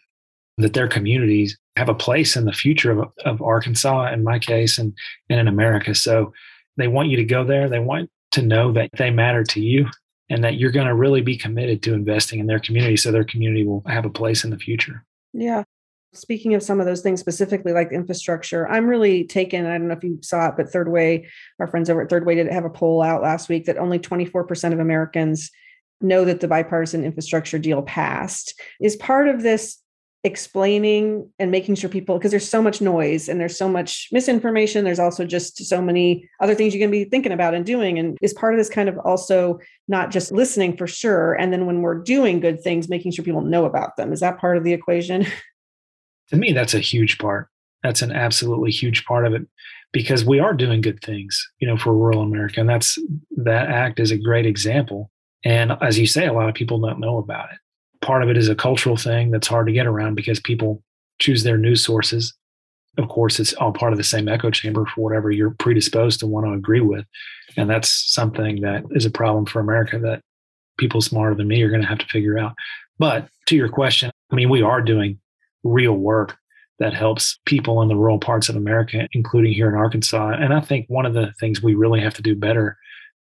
that 0.58 0.74
their 0.74 0.88
communities 0.88 1.58
have 1.78 1.90
a 1.90 1.96
place 1.96 2.36
in 2.36 2.46
the 2.46 2.54
future 2.54 2.92
of, 2.92 3.10
of 3.26 3.42
Arkansas, 3.42 4.12
in 4.12 4.24
my 4.24 4.38
case, 4.38 4.78
and, 4.78 4.94
and 5.30 5.40
in 5.40 5.48
America. 5.48 5.96
So 5.96 6.34
they 6.78 6.88
want 6.88 7.10
you 7.10 7.18
to 7.18 7.24
go 7.24 7.46
there. 7.46 7.70
They 7.70 7.80
want 7.80 8.10
to 8.32 8.42
know 8.42 8.72
that 8.74 8.90
they 8.98 9.10
matter 9.10 9.44
to 9.44 9.62
you 9.62 9.90
and 10.32 10.46
that 10.46 10.56
you're 10.56 10.72
going 10.72 10.88
to 10.88 10.96
really 10.96 11.22
be 11.22 11.36
committed 11.36 11.84
to 11.84 11.94
investing 11.94 12.40
in 12.40 12.48
their 12.48 12.60
community 12.60 12.96
so 12.96 13.12
their 13.12 13.26
community 13.26 13.66
will 13.66 13.84
have 13.86 14.06
a 14.06 14.10
place 14.10 14.46
in 14.46 14.50
the 14.50 14.58
future. 14.58 15.06
Yeah. 15.34 15.64
Speaking 16.14 16.54
of 16.56 16.64
some 16.64 16.80
of 16.80 16.86
those 16.86 17.02
things 17.02 17.20
specifically, 17.20 17.74
like 17.74 17.92
infrastructure, 17.92 18.68
I'm 18.68 18.88
really 18.88 19.26
taken. 19.26 19.66
I 19.66 19.78
don't 19.78 19.90
know 19.90 19.94
if 19.94 20.04
you 20.04 20.20
saw 20.22 20.48
it, 20.48 20.54
but 20.56 20.70
Third 20.70 20.90
Way, 20.90 21.28
our 21.60 21.68
friends 21.68 21.90
over 21.90 22.02
at 22.02 22.10
Third 22.10 22.26
Way 22.26 22.36
did 22.36 22.52
have 22.52 22.64
a 22.64 22.70
poll 22.70 23.02
out 23.02 23.22
last 23.22 23.50
week 23.50 23.66
that 23.66 23.78
only 23.78 24.00
24% 24.00 24.74
of 24.74 24.80
Americans 24.80 25.52
know 26.00 26.24
that 26.24 26.40
the 26.40 26.48
bipartisan 26.48 27.04
infrastructure 27.04 27.60
deal 27.60 27.82
passed. 27.82 28.60
Is 28.80 28.96
part 28.96 29.28
of 29.28 29.44
this 29.44 29.81
explaining 30.24 31.28
and 31.40 31.50
making 31.50 31.74
sure 31.74 31.90
people 31.90 32.18
because 32.18 32.30
there's 32.30 32.48
so 32.48 32.62
much 32.62 32.80
noise 32.80 33.28
and 33.28 33.40
there's 33.40 33.58
so 33.58 33.68
much 33.68 34.08
misinformation 34.12 34.86
there's 34.86 35.00
also 35.00 35.26
just 35.26 35.66
so 35.66 35.82
many 35.82 36.30
other 36.40 36.54
things 36.54 36.76
you 36.76 36.80
can 36.80 36.92
be 36.92 37.06
thinking 37.06 37.32
about 37.32 37.56
and 37.56 37.66
doing 37.66 37.98
and 37.98 38.20
is 38.22 38.34
part 38.34 38.54
of 38.54 38.60
this 38.60 38.70
kind 38.70 38.88
of 38.88 39.00
also 39.00 39.58
not 39.88 40.12
just 40.12 40.32
listening 40.32 40.78
for 40.78 40.86
sure 40.86 41.34
and 41.34 41.52
then 41.52 41.66
when 41.66 41.82
we're 41.82 41.98
doing 41.98 42.40
good 42.40 42.62
things 42.62 42.88
making 42.88 43.12
sure 43.12 43.26
people 43.26 43.42
know 43.42 43.66
about 43.66 43.96
them. 43.98 44.14
Is 44.14 44.20
that 44.20 44.38
part 44.38 44.58
of 44.58 44.64
the 44.64 44.74
equation? 44.74 45.26
To 46.30 46.38
me 46.38 46.54
that's 46.54 46.74
a 46.74 46.80
huge 46.80 47.18
part. 47.18 47.50
That's 47.84 48.02
an 48.02 48.14
absolutely 48.14 48.72
huge 48.72 49.04
part 49.04 49.28
of 49.28 49.34
it 49.34 49.46
because 49.92 50.24
we 50.24 50.40
are 50.40 50.54
doing 50.54 50.80
good 50.80 51.02
things 51.02 51.46
you 51.60 51.68
know 51.68 51.78
for 51.78 51.94
rural 51.94 52.22
america 52.22 52.60
and 52.60 52.70
that's 52.70 52.98
that 53.36 53.70
act 53.70 54.00
is 54.00 54.12
a 54.12 54.18
great 54.18 54.46
example 54.46 55.12
and 55.44 55.74
as 55.82 56.00
you 56.00 56.08
say 56.08 56.28
a 56.28 56.34
lot 56.34 56.48
of 56.48 56.56
people 56.56 56.80
don't 56.80 57.00
know 57.00 57.18
about 57.18 57.52
it 57.52 57.60
part 58.02 58.24
of 58.24 58.30
it 58.30 58.38
is 58.38 58.50
a 58.50 58.56
cultural 58.56 58.98
thing 58.98 59.32
that's 59.32 59.48
hard 59.48 59.68
to 59.68 59.74
get 59.74 59.88
around 59.88 60.16
because 60.16 60.40
people 60.40 60.84
choose 61.20 61.44
their 61.44 61.58
news 61.58 61.84
sources. 61.84 62.34
Of 62.98 63.08
course, 63.08 63.40
it's 63.40 63.54
all 63.54 63.72
part 63.72 63.94
of 63.94 63.98
the 63.98 64.04
same 64.04 64.28
echo 64.28 64.52
chamber 64.52 64.86
for 64.86 65.02
whatever 65.02 65.32
you're 65.32 65.56
predisposed 65.60 66.20
to 66.20 66.28
want 66.28 66.46
to 66.46 66.54
agree 66.54 66.82
with. 66.82 67.06
And 67.56 67.70
that's 67.70 67.90
something 67.90 68.62
that 68.62 68.84
is 68.92 69.06
a 69.06 69.12
problem 69.12 69.46
for 69.46 69.60
America 69.60 70.00
that 70.00 70.22
people 70.78 71.02
smarter 71.02 71.36
than 71.36 71.48
me 71.48 71.62
are 71.62 71.70
going 71.70 71.82
to 71.82 71.88
have 71.88 72.00
to 72.00 72.06
figure 72.08 72.38
out. 72.38 72.54
But 72.98 73.28
to 73.48 73.56
your 73.56 73.70
question, 73.70 74.12
I 74.32 74.36
mean, 74.36 74.50
we 74.50 74.62
are 74.62 74.82
doing 74.82 75.20
real 75.64 75.94
work 75.94 76.38
that 76.80 76.94
helps 76.94 77.40
people 77.46 77.82
in 77.82 77.88
the 77.88 77.96
rural 77.96 78.18
parts 78.18 78.50
of 78.50 78.56
America, 78.56 79.08
including 79.14 79.54
here 79.54 79.70
in 79.70 79.76
Arkansas. 79.76 80.32
And 80.32 80.54
I 80.54 80.60
think 80.60 80.88
one 80.88 81.06
of 81.06 81.14
the 81.14 81.32
things 81.40 81.62
we 81.62 81.76
really 81.76 82.02
have 82.02 82.16
to 82.16 82.22
do 82.22 82.36
better 82.36 82.78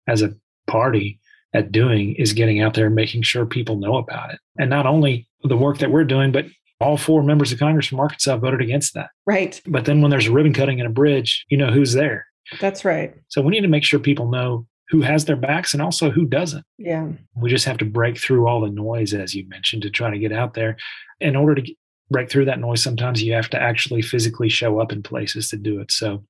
as 0.06 0.22
a 0.22 0.34
party 0.66 1.20
at 1.52 1.72
doing 1.72 2.14
is 2.16 2.32
getting 2.32 2.60
out 2.60 2.74
there 2.74 2.86
and 2.86 2.94
making 2.94 3.22
sure 3.22 3.44
people 3.46 3.76
know 3.76 3.96
about 3.96 4.32
it. 4.32 4.40
And 4.58 4.70
not 4.70 4.86
only 4.86 5.28
the 5.42 5.56
work 5.56 5.78
that 5.78 5.90
we're 5.90 6.04
doing, 6.04 6.32
but 6.32 6.46
all 6.80 6.96
four 6.96 7.22
members 7.22 7.52
of 7.52 7.58
Congress 7.58 7.86
from 7.86 8.00
Arkansas 8.00 8.36
voted 8.38 8.60
against 8.60 8.94
that. 8.94 9.10
Right. 9.26 9.60
But 9.66 9.84
then 9.84 10.00
when 10.00 10.10
there's 10.10 10.26
a 10.26 10.32
ribbon 10.32 10.54
cutting 10.54 10.78
in 10.78 10.86
a 10.86 10.90
bridge, 10.90 11.44
you 11.48 11.56
know 11.56 11.70
who's 11.70 11.92
there. 11.92 12.26
That's 12.60 12.84
right. 12.84 13.14
So 13.28 13.42
we 13.42 13.50
need 13.50 13.60
to 13.60 13.68
make 13.68 13.84
sure 13.84 14.00
people 14.00 14.30
know 14.30 14.66
who 14.88 15.02
has 15.02 15.24
their 15.24 15.36
backs 15.36 15.72
and 15.72 15.82
also 15.82 16.10
who 16.10 16.24
doesn't. 16.24 16.64
Yeah. 16.78 17.08
We 17.36 17.48
just 17.48 17.64
have 17.64 17.78
to 17.78 17.84
break 17.84 18.18
through 18.18 18.48
all 18.48 18.60
the 18.60 18.70
noise, 18.70 19.14
as 19.14 19.34
you 19.34 19.46
mentioned, 19.48 19.82
to 19.82 19.90
try 19.90 20.10
to 20.10 20.18
get 20.18 20.32
out 20.32 20.54
there. 20.54 20.76
In 21.20 21.36
order 21.36 21.62
to 21.62 21.74
break 22.10 22.28
through 22.28 22.46
that 22.46 22.58
noise, 22.58 22.82
sometimes 22.82 23.22
you 23.22 23.32
have 23.34 23.48
to 23.50 23.60
actually 23.60 24.02
physically 24.02 24.48
show 24.48 24.80
up 24.80 24.90
in 24.90 25.02
places 25.02 25.48
to 25.50 25.56
do 25.56 25.80
it. 25.80 25.92
So 25.92 26.24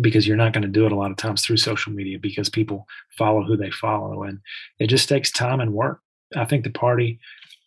because 0.00 0.26
you're 0.26 0.36
not 0.36 0.52
going 0.52 0.62
to 0.62 0.68
do 0.68 0.86
it 0.86 0.92
a 0.92 0.96
lot 0.96 1.10
of 1.10 1.16
times 1.16 1.42
through 1.42 1.58
social 1.58 1.92
media 1.92 2.18
because 2.18 2.48
people 2.48 2.86
follow 3.18 3.42
who 3.42 3.56
they 3.56 3.70
follow 3.70 4.22
and 4.22 4.38
it 4.78 4.86
just 4.86 5.08
takes 5.08 5.30
time 5.30 5.60
and 5.60 5.72
work. 5.72 6.00
I 6.36 6.44
think 6.44 6.64
the 6.64 6.70
party 6.70 7.20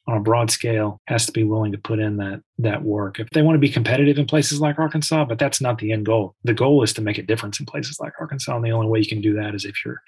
on 0.07 0.17
a 0.17 0.21
broad 0.21 0.51
scale 0.51 1.01
has 1.07 1.25
to 1.25 1.31
be 1.31 1.43
willing 1.43 1.71
to 1.71 1.77
put 1.77 1.99
in 1.99 2.17
that 2.17 2.41
that 2.57 2.83
work. 2.83 3.19
If 3.19 3.29
they 3.31 3.41
want 3.41 3.55
to 3.55 3.59
be 3.59 3.69
competitive 3.69 4.17
in 4.17 4.25
places 4.25 4.59
like 4.59 4.79
arkansas 4.79 5.25
but 5.25 5.39
that's 5.39 5.61
not 5.61 5.77
the 5.77 5.91
end 5.91 6.05
goal. 6.05 6.35
The 6.43 6.53
goal 6.53 6.83
is 6.83 6.93
to 6.93 7.01
make 7.01 7.17
a 7.17 7.23
difference 7.23 7.59
in 7.59 7.65
places 7.65 7.99
like 7.99 8.13
arkansas 8.19 8.55
and 8.55 8.65
the 8.65 8.71
only 8.71 8.87
way 8.87 8.99
you 8.99 9.07
can 9.07 9.21
do 9.21 9.33
that 9.35 9.53
is 9.53 9.65
if 9.65 9.85
you're 9.85 10.01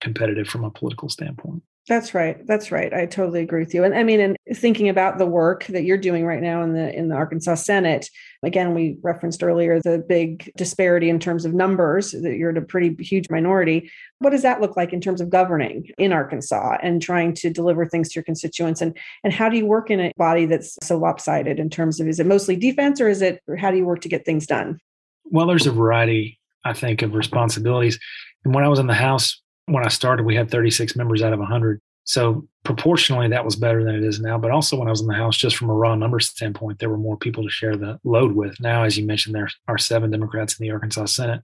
competitive 0.00 0.48
from 0.48 0.64
a 0.64 0.70
political 0.70 1.08
standpoint 1.08 1.62
That's 1.88 2.12
right. 2.12 2.46
That's 2.46 2.70
right. 2.70 2.92
I 2.92 3.06
totally 3.06 3.40
agree 3.40 3.60
with 3.60 3.72
you. 3.72 3.82
And 3.82 3.94
I 3.94 4.02
mean, 4.02 4.20
and 4.20 4.36
thinking 4.54 4.90
about 4.90 5.16
the 5.16 5.24
work 5.24 5.64
that 5.68 5.84
you're 5.84 5.96
doing 5.96 6.26
right 6.26 6.42
now 6.42 6.62
in 6.62 6.74
the 6.74 6.94
in 6.94 7.08
the 7.08 7.14
Arkansas 7.14 7.54
Senate, 7.54 8.10
again, 8.42 8.74
we 8.74 8.98
referenced 9.02 9.42
earlier 9.42 9.80
the 9.80 10.04
big 10.06 10.52
disparity 10.54 11.08
in 11.08 11.18
terms 11.18 11.46
of 11.46 11.54
numbers. 11.54 12.12
That 12.12 12.36
you're 12.36 12.50
a 12.50 12.60
pretty 12.60 13.02
huge 13.02 13.30
minority. 13.30 13.90
What 14.18 14.30
does 14.30 14.42
that 14.42 14.60
look 14.60 14.76
like 14.76 14.92
in 14.92 15.00
terms 15.00 15.22
of 15.22 15.30
governing 15.30 15.88
in 15.96 16.12
Arkansas 16.12 16.76
and 16.82 17.00
trying 17.00 17.32
to 17.36 17.48
deliver 17.48 17.86
things 17.86 18.10
to 18.10 18.16
your 18.16 18.24
constituents? 18.24 18.82
And 18.82 18.94
and 19.24 19.32
how 19.32 19.48
do 19.48 19.56
you 19.56 19.64
work 19.64 19.90
in 19.90 19.98
a 19.98 20.12
body 20.18 20.44
that's 20.44 20.76
so 20.82 20.98
lopsided 20.98 21.58
in 21.58 21.70
terms 21.70 22.00
of 22.00 22.06
is 22.06 22.20
it 22.20 22.26
mostly 22.26 22.54
defense 22.54 23.00
or 23.00 23.08
is 23.08 23.22
it 23.22 23.42
or 23.48 23.56
how 23.56 23.70
do 23.70 23.78
you 23.78 23.86
work 23.86 24.02
to 24.02 24.10
get 24.10 24.26
things 24.26 24.46
done? 24.46 24.78
Well, 25.24 25.46
there's 25.46 25.66
a 25.66 25.72
variety, 25.72 26.38
I 26.66 26.74
think, 26.74 27.00
of 27.00 27.14
responsibilities. 27.14 27.98
And 28.44 28.54
when 28.54 28.64
I 28.64 28.68
was 28.68 28.78
in 28.78 28.88
the 28.88 28.94
House, 28.94 29.40
when 29.68 29.84
I 29.84 29.88
started, 29.88 30.26
we 30.26 30.34
had 30.34 30.50
36 30.50 30.96
members 30.96 31.22
out 31.22 31.32
of 31.32 31.38
100. 31.38 31.80
So 32.04 32.48
proportionally, 32.64 33.28
that 33.28 33.44
was 33.44 33.54
better 33.54 33.84
than 33.84 33.94
it 33.94 34.02
is 34.02 34.18
now. 34.18 34.38
But 34.38 34.50
also, 34.50 34.78
when 34.78 34.88
I 34.88 34.90
was 34.90 35.02
in 35.02 35.06
the 35.06 35.14
House, 35.14 35.36
just 35.36 35.56
from 35.56 35.68
a 35.68 35.74
raw 35.74 35.94
number 35.94 36.20
standpoint, 36.20 36.78
there 36.78 36.88
were 36.88 36.96
more 36.96 37.18
people 37.18 37.44
to 37.44 37.50
share 37.50 37.76
the 37.76 38.00
load 38.02 38.32
with. 38.32 38.58
Now, 38.60 38.84
as 38.84 38.96
you 38.96 39.04
mentioned, 39.04 39.34
there 39.34 39.50
are 39.68 39.78
seven 39.78 40.10
Democrats 40.10 40.58
in 40.58 40.64
the 40.64 40.72
Arkansas 40.72 41.04
Senate. 41.04 41.42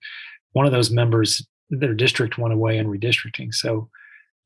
One 0.52 0.64
of 0.64 0.72
those 0.72 0.90
members, 0.90 1.46
their 1.68 1.92
district 1.92 2.38
went 2.38 2.54
away 2.54 2.78
in 2.78 2.86
redistricting. 2.86 3.52
So 3.52 3.90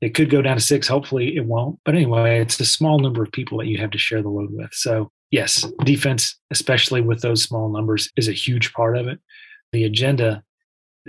it 0.01 0.15
could 0.15 0.31
go 0.31 0.43
down 0.43 0.57
to 0.57 0.63
six. 0.63 0.89
Hopefully, 0.89 1.37
it 1.37 1.45
won't. 1.45 1.79
But 1.85 1.95
anyway, 1.95 2.41
it's 2.41 2.59
a 2.59 2.65
small 2.65 2.99
number 2.99 3.23
of 3.23 3.31
people 3.31 3.59
that 3.59 3.67
you 3.67 3.79
have 3.79 3.91
to 3.91 3.99
share 3.99 4.23
the 4.23 4.29
load 4.29 4.51
with. 4.53 4.73
So, 4.73 5.13
yes, 5.31 5.71
defense, 5.85 6.37
especially 6.51 7.01
with 7.01 7.21
those 7.21 7.43
small 7.43 7.69
numbers, 7.69 8.11
is 8.17 8.29
a 8.29 8.33
huge 8.33 8.73
part 8.73 8.97
of 8.97 9.07
it. 9.07 9.21
The 9.73 9.85
agenda 9.85 10.43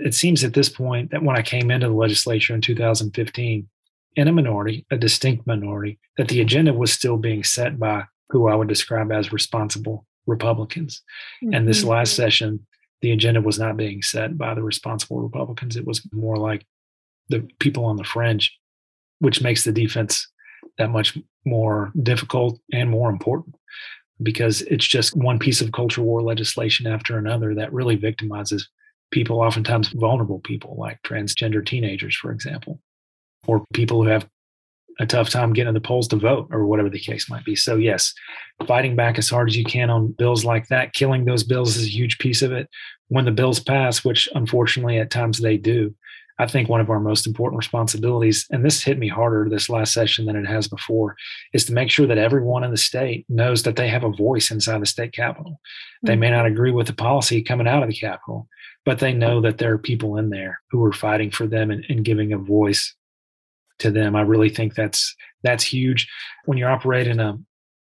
it 0.04 0.14
seems 0.14 0.44
at 0.44 0.54
this 0.54 0.68
point 0.68 1.10
that 1.10 1.22
when 1.22 1.36
I 1.36 1.42
came 1.42 1.70
into 1.70 1.88
the 1.88 1.94
legislature 1.94 2.54
in 2.54 2.60
2015, 2.60 3.68
in 4.16 4.28
a 4.28 4.32
minority, 4.32 4.86
a 4.90 4.96
distinct 4.96 5.46
minority, 5.46 5.98
that 6.16 6.28
the 6.28 6.40
agenda 6.40 6.72
was 6.72 6.92
still 6.92 7.16
being 7.16 7.44
set 7.44 7.78
by 7.78 8.04
who 8.30 8.48
I 8.48 8.54
would 8.54 8.68
describe 8.68 9.12
as 9.12 9.32
responsible 9.32 10.06
Republicans. 10.26 11.02
Mm-hmm. 11.42 11.54
And 11.54 11.68
this 11.68 11.84
last 11.84 12.12
mm-hmm. 12.12 12.22
session, 12.22 12.66
the 13.02 13.12
agenda 13.12 13.40
was 13.40 13.58
not 13.58 13.76
being 13.76 14.02
set 14.02 14.36
by 14.36 14.54
the 14.54 14.62
responsible 14.62 15.20
Republicans. 15.20 15.76
It 15.76 15.86
was 15.86 16.02
more 16.12 16.36
like 16.36 16.66
the 17.28 17.48
people 17.60 17.84
on 17.84 17.96
the 17.96 18.04
fringe, 18.04 18.56
which 19.20 19.42
makes 19.42 19.64
the 19.64 19.72
defense 19.72 20.28
that 20.78 20.90
much 20.90 21.16
more 21.44 21.92
difficult 22.02 22.60
and 22.72 22.90
more 22.90 23.10
important 23.10 23.54
because 24.22 24.62
it's 24.62 24.86
just 24.86 25.16
one 25.16 25.38
piece 25.38 25.60
of 25.60 25.72
culture 25.72 26.02
war 26.02 26.22
legislation 26.22 26.86
after 26.86 27.16
another 27.16 27.54
that 27.54 27.72
really 27.72 27.96
victimizes 27.96 28.64
people, 29.10 29.40
oftentimes 29.40 29.88
vulnerable 29.88 30.40
people 30.40 30.76
like 30.78 31.02
transgender 31.02 31.64
teenagers, 31.64 32.16
for 32.16 32.32
example, 32.32 32.80
or 33.46 33.64
people 33.72 34.02
who 34.02 34.08
have 34.08 34.28
a 34.98 35.06
tough 35.06 35.30
time 35.30 35.52
getting 35.52 35.72
to 35.72 35.80
the 35.80 35.86
polls 35.86 36.08
to 36.08 36.16
vote 36.16 36.48
or 36.50 36.66
whatever 36.66 36.90
the 36.90 36.98
case 36.98 37.30
might 37.30 37.44
be. 37.44 37.56
So, 37.56 37.76
yes, 37.76 38.12
fighting 38.66 38.96
back 38.96 39.18
as 39.18 39.30
hard 39.30 39.48
as 39.48 39.56
you 39.56 39.64
can 39.64 39.88
on 39.88 40.12
bills 40.12 40.44
like 40.44 40.68
that, 40.68 40.92
killing 40.92 41.24
those 41.24 41.42
bills 41.42 41.76
is 41.76 41.86
a 41.86 41.90
huge 41.90 42.18
piece 42.18 42.42
of 42.42 42.52
it. 42.52 42.68
When 43.08 43.24
the 43.24 43.30
bills 43.30 43.60
pass, 43.60 44.04
which 44.04 44.28
unfortunately 44.34 44.98
at 44.98 45.10
times 45.10 45.38
they 45.38 45.56
do, 45.56 45.94
I 46.38 46.46
think 46.46 46.68
one 46.68 46.80
of 46.80 46.88
our 46.88 47.00
most 47.00 47.26
important 47.26 47.58
responsibilities, 47.58 48.46
and 48.50 48.64
this 48.64 48.82
hit 48.82 48.98
me 48.98 49.08
harder 49.08 49.48
this 49.48 49.68
last 49.68 49.92
session 49.92 50.24
than 50.24 50.36
it 50.36 50.46
has 50.46 50.68
before, 50.68 51.14
is 51.52 51.66
to 51.66 51.74
make 51.74 51.90
sure 51.90 52.06
that 52.06 52.16
everyone 52.16 52.64
in 52.64 52.70
the 52.70 52.78
state 52.78 53.26
knows 53.28 53.62
that 53.64 53.76
they 53.76 53.88
have 53.88 54.04
a 54.04 54.12
voice 54.12 54.50
inside 54.50 54.80
the 54.80 54.86
state 54.86 55.12
capitol. 55.12 55.52
Mm-hmm. 55.52 56.06
They 56.06 56.16
may 56.16 56.30
not 56.30 56.46
agree 56.46 56.72
with 56.72 56.86
the 56.86 56.94
policy 56.94 57.42
coming 57.42 57.68
out 57.68 57.82
of 57.82 57.90
the 57.90 57.94
capitol, 57.94 58.48
but 58.84 58.98
they 58.98 59.12
know 59.12 59.40
that 59.40 59.58
there 59.58 59.72
are 59.72 59.78
people 59.78 60.16
in 60.16 60.30
there 60.30 60.60
who 60.70 60.84
are 60.84 60.92
fighting 60.92 61.30
for 61.30 61.46
them 61.46 61.70
and, 61.70 61.84
and 61.88 62.04
giving 62.04 62.32
a 62.32 62.38
voice 62.38 62.94
to 63.78 63.90
them. 63.90 64.14
I 64.14 64.22
really 64.22 64.50
think 64.50 64.74
that's 64.74 65.14
that's 65.42 65.64
huge 65.64 66.08
when 66.44 66.58
you 66.58 66.66
operate 66.66 67.06
in 67.06 67.20
a 67.20 67.38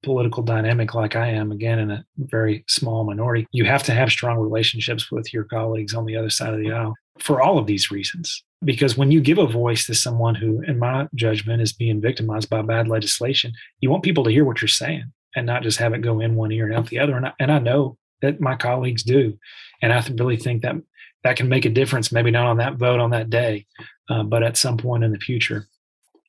political 0.02 0.42
dynamic 0.42 0.94
like 0.94 1.16
I 1.16 1.28
am, 1.28 1.52
again, 1.52 1.78
in 1.78 1.90
a 1.90 2.04
very 2.16 2.64
small 2.68 3.04
minority, 3.04 3.46
you 3.52 3.64
have 3.64 3.82
to 3.84 3.92
have 3.92 4.10
strong 4.10 4.38
relationships 4.38 5.10
with 5.10 5.32
your 5.32 5.44
colleagues 5.44 5.94
on 5.94 6.06
the 6.06 6.16
other 6.16 6.30
side 6.30 6.54
of 6.54 6.60
the 6.60 6.72
aisle 6.72 6.94
for 7.18 7.42
all 7.42 7.58
of 7.58 7.66
these 7.66 7.90
reasons. 7.90 8.42
Because 8.64 8.96
when 8.96 9.10
you 9.10 9.20
give 9.20 9.38
a 9.38 9.46
voice 9.46 9.86
to 9.86 9.94
someone 9.94 10.34
who, 10.34 10.62
in 10.62 10.78
my 10.78 11.08
judgment, 11.14 11.62
is 11.62 11.72
being 11.72 12.00
victimized 12.00 12.50
by 12.50 12.62
bad 12.62 12.88
legislation, 12.88 13.52
you 13.80 13.90
want 13.90 14.02
people 14.02 14.24
to 14.24 14.30
hear 14.30 14.44
what 14.44 14.60
you're 14.60 14.68
saying 14.68 15.12
and 15.34 15.46
not 15.46 15.62
just 15.62 15.78
have 15.78 15.94
it 15.94 16.02
go 16.02 16.20
in 16.20 16.34
one 16.34 16.52
ear 16.52 16.66
and 16.66 16.74
out 16.74 16.88
the 16.88 16.98
other. 16.98 17.16
And 17.16 17.26
I, 17.26 17.32
and 17.38 17.50
I 17.50 17.58
know 17.58 17.96
that 18.22 18.40
my 18.40 18.56
colleagues 18.56 19.02
do. 19.02 19.38
And 19.82 19.92
I 19.92 20.04
really 20.18 20.36
think 20.36 20.62
that 20.62 20.76
that 21.24 21.36
can 21.36 21.48
make 21.48 21.64
a 21.64 21.70
difference, 21.70 22.12
maybe 22.12 22.30
not 22.30 22.46
on 22.46 22.56
that 22.58 22.76
vote 22.76 23.00
on 23.00 23.10
that 23.10 23.30
day, 23.30 23.66
uh, 24.08 24.22
but 24.22 24.42
at 24.42 24.56
some 24.56 24.76
point 24.76 25.04
in 25.04 25.12
the 25.12 25.18
future. 25.18 25.66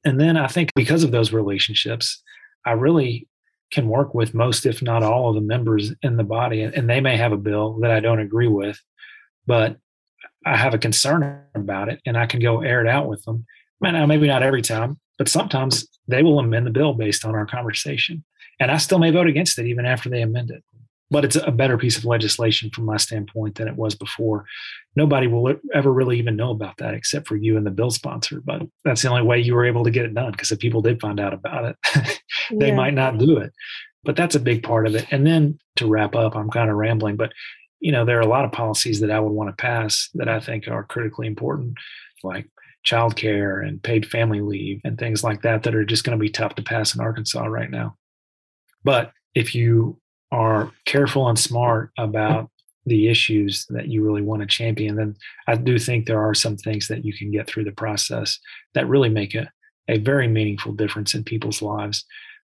And 0.04 0.20
then 0.20 0.38
I 0.38 0.48
think 0.48 0.72
because 0.76 1.04
of 1.04 1.12
those 1.12 1.32
relationships, 1.32 2.22
I 2.66 2.72
really 2.72 3.28
can 3.72 3.88
work 3.88 4.14
with 4.14 4.34
most, 4.34 4.66
if 4.66 4.82
not 4.82 5.04
all, 5.04 5.30
of 5.30 5.36
the 5.36 5.42
members 5.42 5.94
in 6.02 6.18
the 6.18 6.24
body. 6.24 6.62
And 6.62 6.90
they 6.90 7.00
may 7.00 7.16
have 7.16 7.32
a 7.32 7.38
bill 7.38 7.80
that 7.80 7.92
I 7.92 8.00
don't 8.00 8.20
agree 8.20 8.48
with, 8.48 8.80
but 9.48 9.78
I 10.46 10.58
have 10.58 10.74
a 10.74 10.80
concern 10.80 11.42
about 11.56 11.88
it 11.90 12.02
and 12.06 12.18
I 12.18 12.26
can 12.26 12.42
go 12.42 12.62
air 12.62 12.82
it 12.82 12.88
out 12.88 13.08
with 13.08 13.24
them. 13.24 13.46
Maybe 13.80 14.28
not 14.28 14.44
every 14.44 14.62
time, 14.62 15.00
but 15.18 15.30
sometimes 15.30 15.88
they 16.08 16.24
will 16.24 16.40
amend 16.40 16.68
the 16.68 16.72
bill 16.72 16.94
based 16.94 17.24
on 17.24 17.34
our 17.34 17.46
conversation. 17.46 18.24
And 18.60 18.70
I 18.70 18.78
still 18.78 19.00
may 19.00 19.12
vote 19.12 19.28
against 19.28 19.58
it 19.58 19.68
even 19.68 19.86
after 19.86 20.10
they 20.10 20.22
amend 20.22 20.52
it 20.52 20.64
but 21.12 21.26
it's 21.26 21.36
a 21.36 21.52
better 21.52 21.78
piece 21.78 21.98
of 21.98 22.06
legislation 22.06 22.70
from 22.70 22.86
my 22.86 22.96
standpoint 22.96 23.56
than 23.56 23.68
it 23.68 23.76
was 23.76 23.96
before. 23.96 24.46
Nobody 24.96 25.28
will 25.28 25.54
ever 25.74 25.92
really 25.92 26.18
even 26.18 26.38
know 26.38 26.52
about 26.52 26.78
that 26.78 26.94
except 26.94 27.28
for 27.28 27.36
you 27.36 27.58
and 27.58 27.66
the 27.66 27.72
bill 27.72 27.92
sponsor. 27.92 28.42
But 28.44 28.62
that's 28.86 29.02
the 29.02 29.10
only 29.10 29.22
way 29.22 29.40
you 29.40 29.54
were 29.54 29.66
able 29.66 29.84
to 29.84 29.92
get 29.92 30.06
it 30.06 30.14
done 30.14 30.32
because 30.32 30.52
if 30.52 30.60
people 30.60 30.82
did 30.82 31.02
find 31.02 31.20
out 31.20 31.34
about 31.34 31.66
it, 31.66 32.22
they 32.52 32.70
yeah. 32.70 32.76
might 32.76 32.94
not 32.94 33.18
do 33.18 33.38
it. 33.38 33.52
But 34.04 34.16
that's 34.16 34.36
a 34.36 34.40
big 34.40 34.64
part 34.64 34.88
of 34.88 34.96
it. 34.96 35.06
And 35.12 35.28
then 35.28 35.60
to 35.76 35.88
wrap 35.88 36.16
up, 36.16 36.36
I'm 36.36 36.50
kind 36.50 36.70
of 36.70 36.78
rambling, 36.78 37.18
but 37.18 37.34
you 37.82 37.92
know, 37.92 38.06
there 38.06 38.18
are 38.18 38.22
a 38.22 38.28
lot 38.28 38.46
of 38.46 38.52
policies 38.52 39.02
that 39.02 39.12
I 39.12 39.20
would 39.20 39.34
want 39.34 39.50
to 39.50 39.62
pass 39.62 40.10
that 40.14 40.30
I 40.30 40.40
think 40.40 40.68
are 40.68 40.84
critically 40.84 41.28
important, 41.28 41.78
like 42.24 42.48
childcare 42.88 43.68
and 43.68 43.84
paid 43.84 44.06
family 44.06 44.42
leave 44.42 44.82
and 44.86 44.98
things 44.98 45.24
like 45.24 45.42
that, 45.42 45.64
that 45.64 45.76
are 45.76 45.84
just 45.84 46.04
going 46.04 46.18
to 46.18 46.22
be 46.22 46.30
tough 46.30 46.56
to 46.56 46.64
pass 46.64 46.96
in 46.96 47.02
Arkansas 47.02 47.44
right 47.44 47.70
now. 47.70 47.98
But 48.84 49.12
if 49.36 49.54
you 49.56 50.01
are 50.32 50.72
careful 50.86 51.28
and 51.28 51.38
smart 51.38 51.92
about 51.98 52.50
the 52.86 53.08
issues 53.10 53.66
that 53.70 53.88
you 53.88 54.04
really 54.04 54.22
want 54.22 54.42
to 54.42 54.48
champion, 54.48 54.96
then 54.96 55.16
I 55.48 55.56
do 55.56 55.78
think 55.78 56.06
there 56.06 56.22
are 56.22 56.34
some 56.34 56.58
things 56.58 56.88
that 56.88 57.06
you 57.06 57.14
can 57.14 57.32
get 57.32 57.48
through 57.48 57.66
the 57.66 57.72
process 57.72 58.40
that 58.74 58.88
really 58.88 59.10
make 59.10 59.36
a, 59.36 59.52
a 59.88 60.00
very 60.00 60.28
meaningful 60.28 60.74
difference 60.74 61.14
in 61.14 61.24
people's 61.24 61.62
lives. 61.62 62.06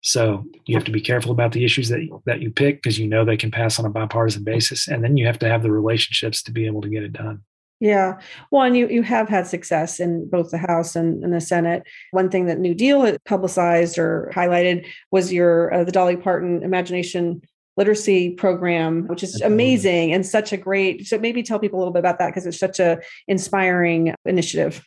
So 0.01 0.45
you 0.67 0.77
have 0.77 0.85
to 0.85 0.93
be 0.93 1.01
careful 1.01 1.33
about 1.33 1.53
the 1.53 1.65
issues 1.65 1.89
that 1.89 2.07
that 2.27 2.41
you 2.41 2.51
pick 2.51 2.83
because 2.83 2.99
you 2.99 3.09
know 3.09 3.25
they 3.25 3.37
can 3.37 3.51
pass 3.51 3.79
on 3.79 3.87
a 3.87 3.91
bipartisan 3.91 4.45
basis, 4.45 4.89
and 4.89 5.03
then 5.03 5.17
you 5.17 5.27
have 5.27 5.39
to 5.41 5.49
have 5.49 5.63
the 5.63 5.71
relationships 5.71 6.43
to 6.45 6.53
be 6.53 6.67
able 6.67 6.83
to 6.83 6.89
get 6.89 7.03
it 7.03 7.13
done. 7.13 7.43
Yeah. 7.81 8.21
Well, 8.51 8.63
and 8.63 8.77
you, 8.77 8.89
you 8.89 9.03
have 9.03 9.29
had 9.29 9.47
success 9.47 10.01
in 10.01 10.31
both 10.31 10.51
the 10.51 10.59
House 10.59 10.97
and, 10.97 11.23
and 11.23 11.35
the 11.35 11.41
Senate. 11.41 11.83
One 12.11 12.31
thing 12.31 12.47
that 12.47 12.59
New 12.59 12.75
Deal 12.75 13.17
publicized 13.27 13.99
or 13.99 14.33
highlighted 14.35 14.87
was 15.11 15.33
your 15.33 15.73
uh, 15.75 15.85
the 15.85 15.93
Dolly 15.93 16.17
Parton 16.17 16.63
Imagination 16.63 17.43
literacy 17.77 18.31
program, 18.31 19.07
which 19.07 19.23
is 19.23 19.41
amazing 19.43 20.13
and 20.13 20.25
such 20.25 20.53
a 20.53 20.57
great. 20.57 21.07
So 21.07 21.19
maybe 21.19 21.43
tell 21.43 21.59
people 21.59 21.79
a 21.79 21.81
little 21.81 21.93
bit 21.93 22.01
about 22.01 22.19
that 22.19 22.29
because 22.29 22.47
it's 22.47 22.59
such 22.59 22.81
a 22.81 23.01
inspiring 23.29 24.15
initiative. 24.25 24.85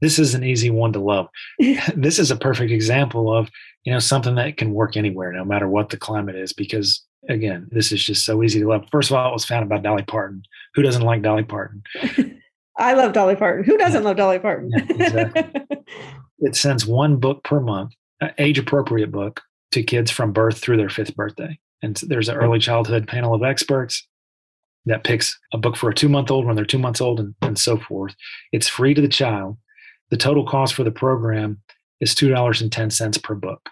This 0.00 0.18
is 0.18 0.34
an 0.34 0.44
easy 0.44 0.70
one 0.70 0.92
to 0.92 1.00
love. 1.00 1.28
this 1.96 2.18
is 2.18 2.30
a 2.30 2.36
perfect 2.36 2.70
example 2.70 3.32
of 3.32 3.50
you 3.84 3.92
know 3.92 3.98
something 3.98 4.34
that 4.34 4.56
can 4.56 4.72
work 4.72 4.96
anywhere, 4.96 5.32
no 5.32 5.44
matter 5.44 5.68
what 5.68 5.88
the 5.88 5.96
climate 5.96 6.36
is. 6.36 6.52
Because 6.52 7.04
again, 7.28 7.68
this 7.70 7.92
is 7.92 8.02
just 8.02 8.24
so 8.24 8.42
easy 8.42 8.60
to 8.60 8.68
love. 8.68 8.86
First 8.90 9.10
of 9.10 9.16
all, 9.16 9.30
it 9.30 9.32
was 9.32 9.44
founded 9.44 9.68
by 9.68 9.78
Dolly 9.78 10.02
Parton. 10.02 10.42
Who 10.74 10.82
doesn't 10.82 11.02
like 11.02 11.22
Dolly 11.22 11.44
Parton? 11.44 11.82
I 12.78 12.92
love 12.92 13.14
Dolly 13.14 13.36
Parton. 13.36 13.64
Who 13.64 13.78
doesn't 13.78 14.02
yeah. 14.02 14.06
love 14.06 14.16
Dolly 14.18 14.38
Parton? 14.38 14.70
yeah, 14.70 14.84
exactly. 14.90 15.62
it 16.40 16.56
sends 16.56 16.84
one 16.84 17.16
book 17.16 17.42
per 17.42 17.58
month, 17.58 17.92
age 18.36 18.58
appropriate 18.58 19.10
book, 19.10 19.40
to 19.72 19.82
kids 19.82 20.10
from 20.10 20.32
birth 20.32 20.58
through 20.58 20.76
their 20.76 20.90
fifth 20.90 21.16
birthday. 21.16 21.58
And 21.82 21.96
there's 22.06 22.28
an 22.28 22.36
early 22.36 22.58
childhood 22.58 23.06
panel 23.06 23.34
of 23.34 23.42
experts 23.42 24.06
that 24.86 25.04
picks 25.04 25.38
a 25.52 25.58
book 25.58 25.76
for 25.76 25.90
a 25.90 25.94
two 25.94 26.08
month 26.08 26.30
old 26.30 26.46
when 26.46 26.56
they're 26.56 26.64
two 26.64 26.78
months 26.78 27.00
old 27.00 27.20
and, 27.20 27.34
and 27.42 27.58
so 27.58 27.76
forth. 27.76 28.14
It's 28.52 28.68
free 28.68 28.94
to 28.94 29.00
the 29.00 29.08
child. 29.08 29.58
The 30.10 30.16
total 30.16 30.46
cost 30.46 30.74
for 30.74 30.84
the 30.84 30.90
program 30.90 31.60
is 32.00 32.14
$2.10 32.14 33.22
per 33.22 33.34
book. 33.34 33.68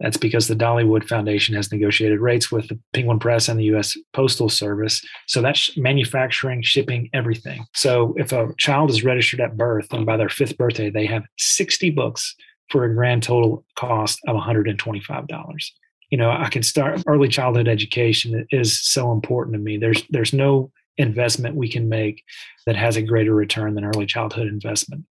That's 0.00 0.16
because 0.16 0.46
the 0.46 0.54
Dollywood 0.54 1.08
Foundation 1.08 1.54
has 1.54 1.72
negotiated 1.72 2.20
rates 2.20 2.52
with 2.52 2.68
the 2.68 2.78
Penguin 2.92 3.18
Press 3.18 3.48
and 3.48 3.58
the 3.58 3.64
U.S. 3.64 3.96
Postal 4.12 4.50
Service. 4.50 5.02
So 5.26 5.40
that's 5.40 5.76
manufacturing, 5.76 6.62
shipping, 6.62 7.08
everything. 7.14 7.64
So 7.74 8.14
if 8.18 8.32
a 8.32 8.52
child 8.58 8.90
is 8.90 9.04
registered 9.04 9.40
at 9.40 9.56
birth 9.56 9.92
and 9.92 10.04
by 10.04 10.18
their 10.18 10.28
fifth 10.28 10.58
birthday, 10.58 10.90
they 10.90 11.06
have 11.06 11.24
60 11.38 11.90
books 11.90 12.34
for 12.70 12.84
a 12.84 12.94
grand 12.94 13.22
total 13.22 13.64
cost 13.76 14.20
of 14.26 14.36
$125 14.36 15.70
you 16.10 16.18
know 16.18 16.30
i 16.30 16.48
can 16.48 16.62
start 16.62 17.02
early 17.06 17.28
childhood 17.28 17.68
education 17.68 18.46
is 18.50 18.80
so 18.80 19.12
important 19.12 19.54
to 19.54 19.60
me 19.60 19.76
there's 19.76 20.02
there's 20.10 20.32
no 20.32 20.70
investment 20.98 21.56
we 21.56 21.68
can 21.68 21.88
make 21.88 22.22
that 22.66 22.76
has 22.76 22.96
a 22.96 23.02
greater 23.02 23.34
return 23.34 23.74
than 23.74 23.84
early 23.84 24.06
childhood 24.06 24.46
investment 24.46 25.04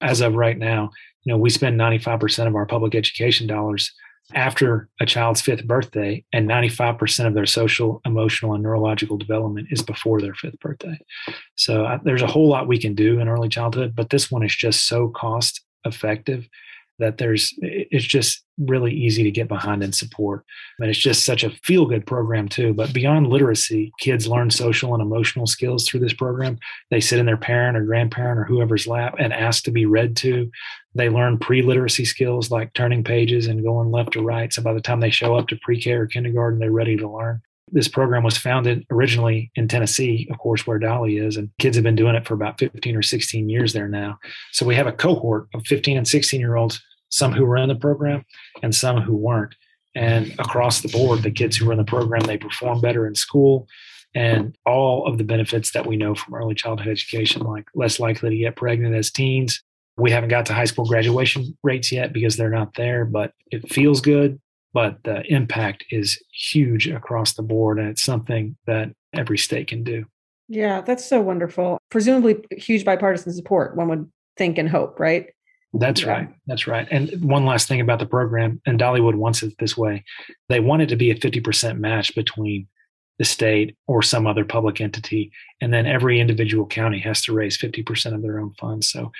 As 0.00 0.20
of 0.20 0.34
right 0.34 0.56
now, 0.56 0.90
you 1.24 1.32
know, 1.32 1.38
we 1.38 1.50
spend 1.50 1.78
95% 1.78 2.46
of 2.46 2.54
our 2.54 2.66
public 2.66 2.94
education 2.94 3.46
dollars 3.46 3.92
after 4.34 4.88
a 5.00 5.06
child's 5.06 5.40
fifth 5.40 5.66
birthday, 5.66 6.22
and 6.34 6.48
95% 6.48 7.26
of 7.26 7.34
their 7.34 7.46
social, 7.46 8.00
emotional, 8.04 8.52
and 8.52 8.62
neurological 8.62 9.16
development 9.16 9.68
is 9.70 9.82
before 9.82 10.20
their 10.20 10.34
fifth 10.34 10.60
birthday. 10.60 10.98
So 11.56 11.86
uh, 11.86 11.98
there's 12.04 12.22
a 12.22 12.26
whole 12.26 12.48
lot 12.48 12.68
we 12.68 12.78
can 12.78 12.94
do 12.94 13.20
in 13.20 13.28
early 13.28 13.48
childhood, 13.48 13.94
but 13.96 14.10
this 14.10 14.30
one 14.30 14.44
is 14.44 14.54
just 14.54 14.86
so 14.86 15.08
cost 15.08 15.62
effective 15.84 16.46
that 16.98 17.18
there's 17.18 17.54
it's 17.58 18.04
just 18.04 18.42
really 18.58 18.92
easy 18.92 19.22
to 19.22 19.30
get 19.30 19.46
behind 19.46 19.84
and 19.84 19.94
support. 19.94 20.44
And 20.80 20.90
it's 20.90 20.98
just 20.98 21.24
such 21.24 21.44
a 21.44 21.50
feel 21.62 21.86
good 21.86 22.06
program 22.06 22.48
too 22.48 22.74
but 22.74 22.92
beyond 22.92 23.28
literacy 23.28 23.92
kids 24.00 24.26
learn 24.26 24.50
social 24.50 24.94
and 24.94 25.02
emotional 25.02 25.46
skills 25.46 25.86
through 25.86 26.00
this 26.00 26.12
program. 26.12 26.58
They 26.90 27.00
sit 27.00 27.18
in 27.18 27.26
their 27.26 27.36
parent 27.36 27.76
or 27.76 27.84
grandparent 27.84 28.40
or 28.40 28.44
whoever's 28.44 28.86
lap 28.86 29.14
and 29.18 29.32
ask 29.32 29.64
to 29.64 29.70
be 29.70 29.86
read 29.86 30.16
to. 30.18 30.50
They 30.94 31.08
learn 31.08 31.38
pre-literacy 31.38 32.04
skills 32.04 32.50
like 32.50 32.72
turning 32.74 33.04
pages 33.04 33.46
and 33.46 33.62
going 33.62 33.90
left 33.90 34.12
to 34.14 34.22
right 34.22 34.52
so 34.52 34.62
by 34.62 34.72
the 34.72 34.80
time 34.80 35.00
they 35.00 35.10
show 35.10 35.36
up 35.36 35.48
to 35.48 35.58
pre-k 35.62 35.92
or 35.92 36.06
kindergarten 36.06 36.58
they're 36.58 36.72
ready 36.72 36.96
to 36.96 37.08
learn 37.08 37.40
this 37.72 37.88
program 37.88 38.22
was 38.22 38.36
founded 38.36 38.86
originally 38.90 39.50
in 39.54 39.68
Tennessee, 39.68 40.28
of 40.30 40.38
course, 40.38 40.66
where 40.66 40.78
Dolly 40.78 41.18
is, 41.18 41.36
and 41.36 41.50
kids 41.58 41.76
have 41.76 41.84
been 41.84 41.96
doing 41.96 42.14
it 42.14 42.26
for 42.26 42.34
about 42.34 42.58
15 42.58 42.96
or 42.96 43.02
16 43.02 43.48
years 43.48 43.72
there 43.72 43.88
now. 43.88 44.18
So 44.52 44.66
we 44.66 44.74
have 44.74 44.86
a 44.86 44.92
cohort 44.92 45.48
of 45.54 45.66
15 45.66 45.96
and 45.96 46.08
16 46.08 46.40
year 46.40 46.56
olds 46.56 46.82
some 47.10 47.32
who 47.32 47.46
were 47.46 47.56
in 47.56 47.68
the 47.68 47.74
program 47.74 48.24
and 48.62 48.74
some 48.74 49.00
who 49.00 49.16
weren't. 49.16 49.54
And 49.94 50.32
across 50.38 50.80
the 50.80 50.88
board, 50.88 51.22
the 51.22 51.30
kids 51.30 51.56
who 51.56 51.66
were 51.66 51.72
in 51.72 51.78
the 51.78 51.84
program, 51.84 52.22
they 52.22 52.38
perform 52.38 52.80
better 52.80 53.06
in 53.06 53.14
school 53.14 53.66
and 54.14 54.56
all 54.64 55.06
of 55.06 55.18
the 55.18 55.24
benefits 55.24 55.72
that 55.72 55.86
we 55.86 55.96
know 55.96 56.14
from 56.14 56.34
early 56.34 56.54
childhood 56.54 56.88
education, 56.88 57.42
like 57.42 57.66
less 57.74 58.00
likely 58.00 58.30
to 58.30 58.36
get 58.36 58.56
pregnant 58.56 58.94
as 58.94 59.10
teens. 59.10 59.62
We 59.96 60.10
haven't 60.10 60.30
got 60.30 60.46
to 60.46 60.54
high 60.54 60.64
school 60.64 60.86
graduation 60.86 61.56
rates 61.62 61.90
yet 61.90 62.12
because 62.12 62.36
they're 62.36 62.50
not 62.50 62.74
there, 62.74 63.04
but 63.04 63.32
it 63.50 63.70
feels 63.70 64.00
good. 64.00 64.40
But 64.78 65.02
the 65.02 65.24
impact 65.26 65.84
is 65.90 66.22
huge 66.32 66.86
across 66.86 67.32
the 67.32 67.42
board, 67.42 67.80
and 67.80 67.88
it's 67.88 68.04
something 68.04 68.56
that 68.68 68.90
every 69.12 69.36
state 69.36 69.66
can 69.66 69.82
do. 69.82 70.04
Yeah, 70.46 70.82
that's 70.82 71.04
so 71.04 71.20
wonderful. 71.20 71.78
Presumably, 71.90 72.44
huge 72.52 72.84
bipartisan 72.84 73.32
support, 73.32 73.74
one 73.74 73.88
would 73.88 74.08
think 74.36 74.56
and 74.56 74.68
hope, 74.68 75.00
right? 75.00 75.30
That's 75.74 76.02
yeah. 76.02 76.10
right. 76.10 76.28
That's 76.46 76.68
right. 76.68 76.86
And 76.92 77.10
one 77.24 77.44
last 77.44 77.66
thing 77.66 77.80
about 77.80 77.98
the 77.98 78.06
program, 78.06 78.62
and 78.66 78.78
Dollywood 78.78 79.16
wants 79.16 79.42
it 79.42 79.52
this 79.58 79.76
way 79.76 80.04
they 80.48 80.60
want 80.60 80.82
it 80.82 80.90
to 80.90 80.96
be 80.96 81.10
a 81.10 81.16
50% 81.16 81.78
match 81.78 82.14
between 82.14 82.68
the 83.18 83.24
state 83.24 83.76
or 83.88 84.00
some 84.00 84.28
other 84.28 84.44
public 84.44 84.80
entity. 84.80 85.32
And 85.60 85.74
then 85.74 85.86
every 85.86 86.20
individual 86.20 86.66
county 86.66 87.00
has 87.00 87.20
to 87.22 87.32
raise 87.32 87.58
50% 87.58 88.14
of 88.14 88.22
their 88.22 88.38
own 88.38 88.54
funds. 88.60 88.88
So 88.88 89.10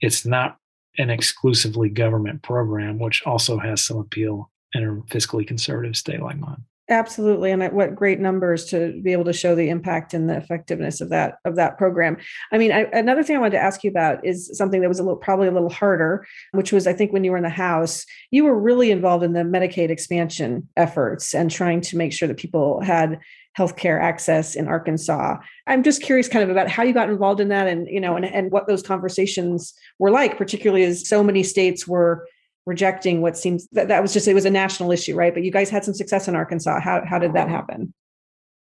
it's 0.00 0.24
not 0.24 0.58
an 0.96 1.10
exclusively 1.10 1.88
government 1.88 2.44
program, 2.44 3.00
which 3.00 3.24
also 3.26 3.58
has 3.58 3.84
some 3.84 3.98
appeal 3.98 4.52
in 4.74 4.84
a 4.84 5.12
fiscally 5.12 5.46
conservative 5.46 5.96
state 5.96 6.20
like 6.20 6.38
mine. 6.38 6.64
Absolutely, 6.90 7.50
and 7.50 7.62
what 7.72 7.94
great 7.94 8.18
numbers 8.18 8.64
to 8.66 8.98
be 9.02 9.12
able 9.12 9.24
to 9.24 9.32
show 9.32 9.54
the 9.54 9.68
impact 9.68 10.14
and 10.14 10.28
the 10.28 10.38
effectiveness 10.38 11.02
of 11.02 11.10
that 11.10 11.34
of 11.44 11.56
that 11.56 11.76
program. 11.76 12.16
I 12.50 12.56
mean, 12.56 12.72
I, 12.72 12.84
another 12.94 13.22
thing 13.22 13.36
I 13.36 13.40
wanted 13.40 13.58
to 13.58 13.62
ask 13.62 13.84
you 13.84 13.90
about 13.90 14.24
is 14.24 14.50
something 14.56 14.80
that 14.80 14.88
was 14.88 14.98
a 14.98 15.02
little 15.02 15.18
probably 15.18 15.48
a 15.48 15.52
little 15.52 15.68
harder, 15.68 16.26
which 16.52 16.72
was 16.72 16.86
I 16.86 16.94
think 16.94 17.12
when 17.12 17.24
you 17.24 17.30
were 17.30 17.36
in 17.36 17.42
the 17.42 17.50
House, 17.50 18.06
you 18.30 18.44
were 18.44 18.58
really 18.58 18.90
involved 18.90 19.22
in 19.22 19.34
the 19.34 19.42
Medicaid 19.42 19.90
expansion 19.90 20.66
efforts 20.78 21.34
and 21.34 21.50
trying 21.50 21.82
to 21.82 21.98
make 21.98 22.14
sure 22.14 22.26
that 22.26 22.38
people 22.38 22.80
had 22.80 23.20
healthcare 23.58 24.00
access 24.00 24.54
in 24.54 24.66
Arkansas. 24.66 25.36
I'm 25.66 25.82
just 25.82 26.00
curious 26.00 26.28
kind 26.28 26.44
of 26.44 26.48
about 26.48 26.70
how 26.70 26.84
you 26.84 26.94
got 26.94 27.10
involved 27.10 27.40
in 27.40 27.48
that 27.48 27.66
and 27.66 27.86
you 27.86 28.00
know 28.00 28.16
and, 28.16 28.24
and 28.24 28.50
what 28.50 28.66
those 28.66 28.82
conversations 28.82 29.74
were 29.98 30.10
like, 30.10 30.38
particularly 30.38 30.84
as 30.84 31.06
so 31.06 31.22
many 31.22 31.42
states 31.42 31.86
were 31.86 32.26
rejecting 32.68 33.20
what 33.22 33.36
seems 33.36 33.66
that, 33.72 33.88
that 33.88 34.02
was 34.02 34.12
just 34.12 34.28
it 34.28 34.34
was 34.34 34.44
a 34.44 34.50
national 34.50 34.92
issue 34.92 35.16
right? 35.16 35.34
But 35.34 35.42
you 35.42 35.50
guys 35.50 35.70
had 35.70 35.84
some 35.84 35.94
success 35.94 36.28
in 36.28 36.36
arkansas. 36.36 36.80
How, 36.80 37.02
how 37.04 37.18
did 37.18 37.32
that 37.32 37.48
happen? 37.48 37.92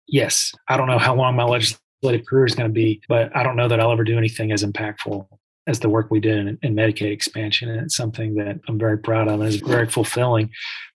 Yes. 0.09 0.53
I 0.69 0.77
don't 0.77 0.89
know 0.89 0.99
how 0.99 1.15
long 1.15 1.37
my 1.37 1.45
legislative 1.45 2.27
career 2.27 2.47
is 2.47 2.55
going 2.55 2.69
to 2.69 2.73
be 2.73 3.01
but 3.09 3.35
i 3.37 3.43
don't 3.43 3.57
know 3.57 3.69
that 3.69 3.79
i'll 3.79 3.93
ever 3.93 4.05
do 4.05 4.17
anything 4.17 4.53
as 4.53 4.65
impactful 4.65 5.27
as 5.67 5.81
the 5.81 5.89
work 5.91 6.11
we 6.11 6.19
did 6.19 6.39
in, 6.39 6.59
in 6.63 6.75
medicaid 6.75 7.13
expansion 7.13 7.69
and 7.69 7.83
it's 7.83 7.95
something 7.95 8.35
that 8.35 8.59
i'm 8.69 8.79
very 8.79 8.99
proud 8.99 9.29
of 9.29 9.41
and 9.41 9.49
is 9.49 9.57
very 9.57 9.87
fulfilling. 9.87 10.51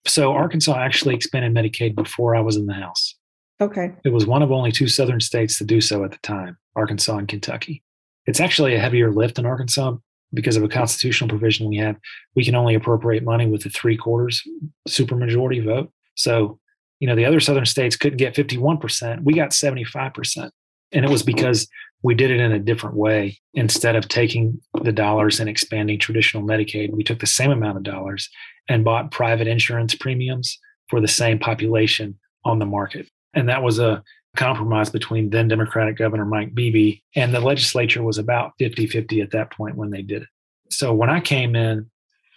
So 0.07 0.33
arkansas 0.33 0.77
actually 0.77 1.15
expanded 1.15 1.53
medicaid 1.53 1.95
before 1.95 2.35
i 2.35 2.41
was 2.41 2.57
in 2.57 2.65
the 2.65 2.73
house. 2.73 3.15
Okay. 3.61 3.93
It 4.03 4.09
was 4.09 4.25
one 4.25 4.41
of 4.41 4.51
only 4.51 4.71
two 4.71 4.87
southern 4.87 5.21
states 5.21 5.57
to 5.59 5.63
do 5.63 5.79
so 5.79 6.03
at 6.03 6.11
the 6.11 6.17
time 6.17 6.57
arkansas 6.75 7.17
and 7.17 7.27
kentucky. 7.27 7.83
It's 8.25 8.39
actually 8.39 8.73
a 8.73 8.79
heavier 8.79 9.11
lift 9.11 9.37
in 9.37 9.45
arkansas 9.45 9.95
because 10.35 10.57
of 10.57 10.63
a 10.63 10.69
constitutional 10.69 11.29
provision 11.29 11.69
we 11.69 11.77
have, 11.77 11.95
we 12.35 12.45
can 12.45 12.55
only 12.55 12.75
appropriate 12.75 13.23
money 13.23 13.47
with 13.47 13.65
a 13.65 13.69
three 13.69 13.97
quarters 13.97 14.43
supermajority 14.87 15.63
vote. 15.63 15.91
So, 16.15 16.59
you 16.99 17.07
know, 17.07 17.15
the 17.15 17.25
other 17.25 17.39
southern 17.39 17.65
states 17.65 17.95
couldn't 17.95 18.17
get 18.17 18.35
51%. 18.35 19.23
We 19.23 19.33
got 19.33 19.51
75%. 19.51 20.51
And 20.91 21.03
it 21.03 21.11
was 21.11 21.23
because 21.23 21.67
we 22.03 22.13
did 22.13 22.31
it 22.31 22.39
in 22.39 22.51
a 22.51 22.59
different 22.59 22.95
way. 22.95 23.39
Instead 23.55 23.95
of 23.95 24.07
taking 24.07 24.61
the 24.83 24.91
dollars 24.91 25.39
and 25.39 25.49
expanding 25.49 25.99
traditional 25.99 26.43
Medicaid, 26.43 26.91
we 26.91 27.03
took 27.03 27.19
the 27.19 27.25
same 27.25 27.51
amount 27.51 27.77
of 27.77 27.83
dollars 27.83 28.29
and 28.69 28.85
bought 28.85 29.11
private 29.11 29.47
insurance 29.47 29.95
premiums 29.95 30.59
for 30.89 31.01
the 31.01 31.07
same 31.07 31.39
population 31.39 32.17
on 32.43 32.59
the 32.59 32.65
market. 32.65 33.09
And 33.33 33.49
that 33.49 33.63
was 33.63 33.79
a 33.79 34.03
compromise 34.35 34.89
between 34.89 35.29
then 35.29 35.47
Democratic 35.47 35.97
Governor 35.97 36.25
Mike 36.25 36.53
Beebe 36.53 36.99
and 37.15 37.33
the 37.33 37.39
legislature 37.39 38.03
was 38.03 38.17
about 38.17 38.53
50 38.59 38.87
50 38.87 39.21
at 39.21 39.31
that 39.31 39.51
point 39.51 39.75
when 39.75 39.89
they 39.89 40.01
did 40.01 40.23
it. 40.23 40.27
So 40.69 40.93
when 40.93 41.09
I 41.09 41.19
came 41.19 41.55
in, 41.55 41.89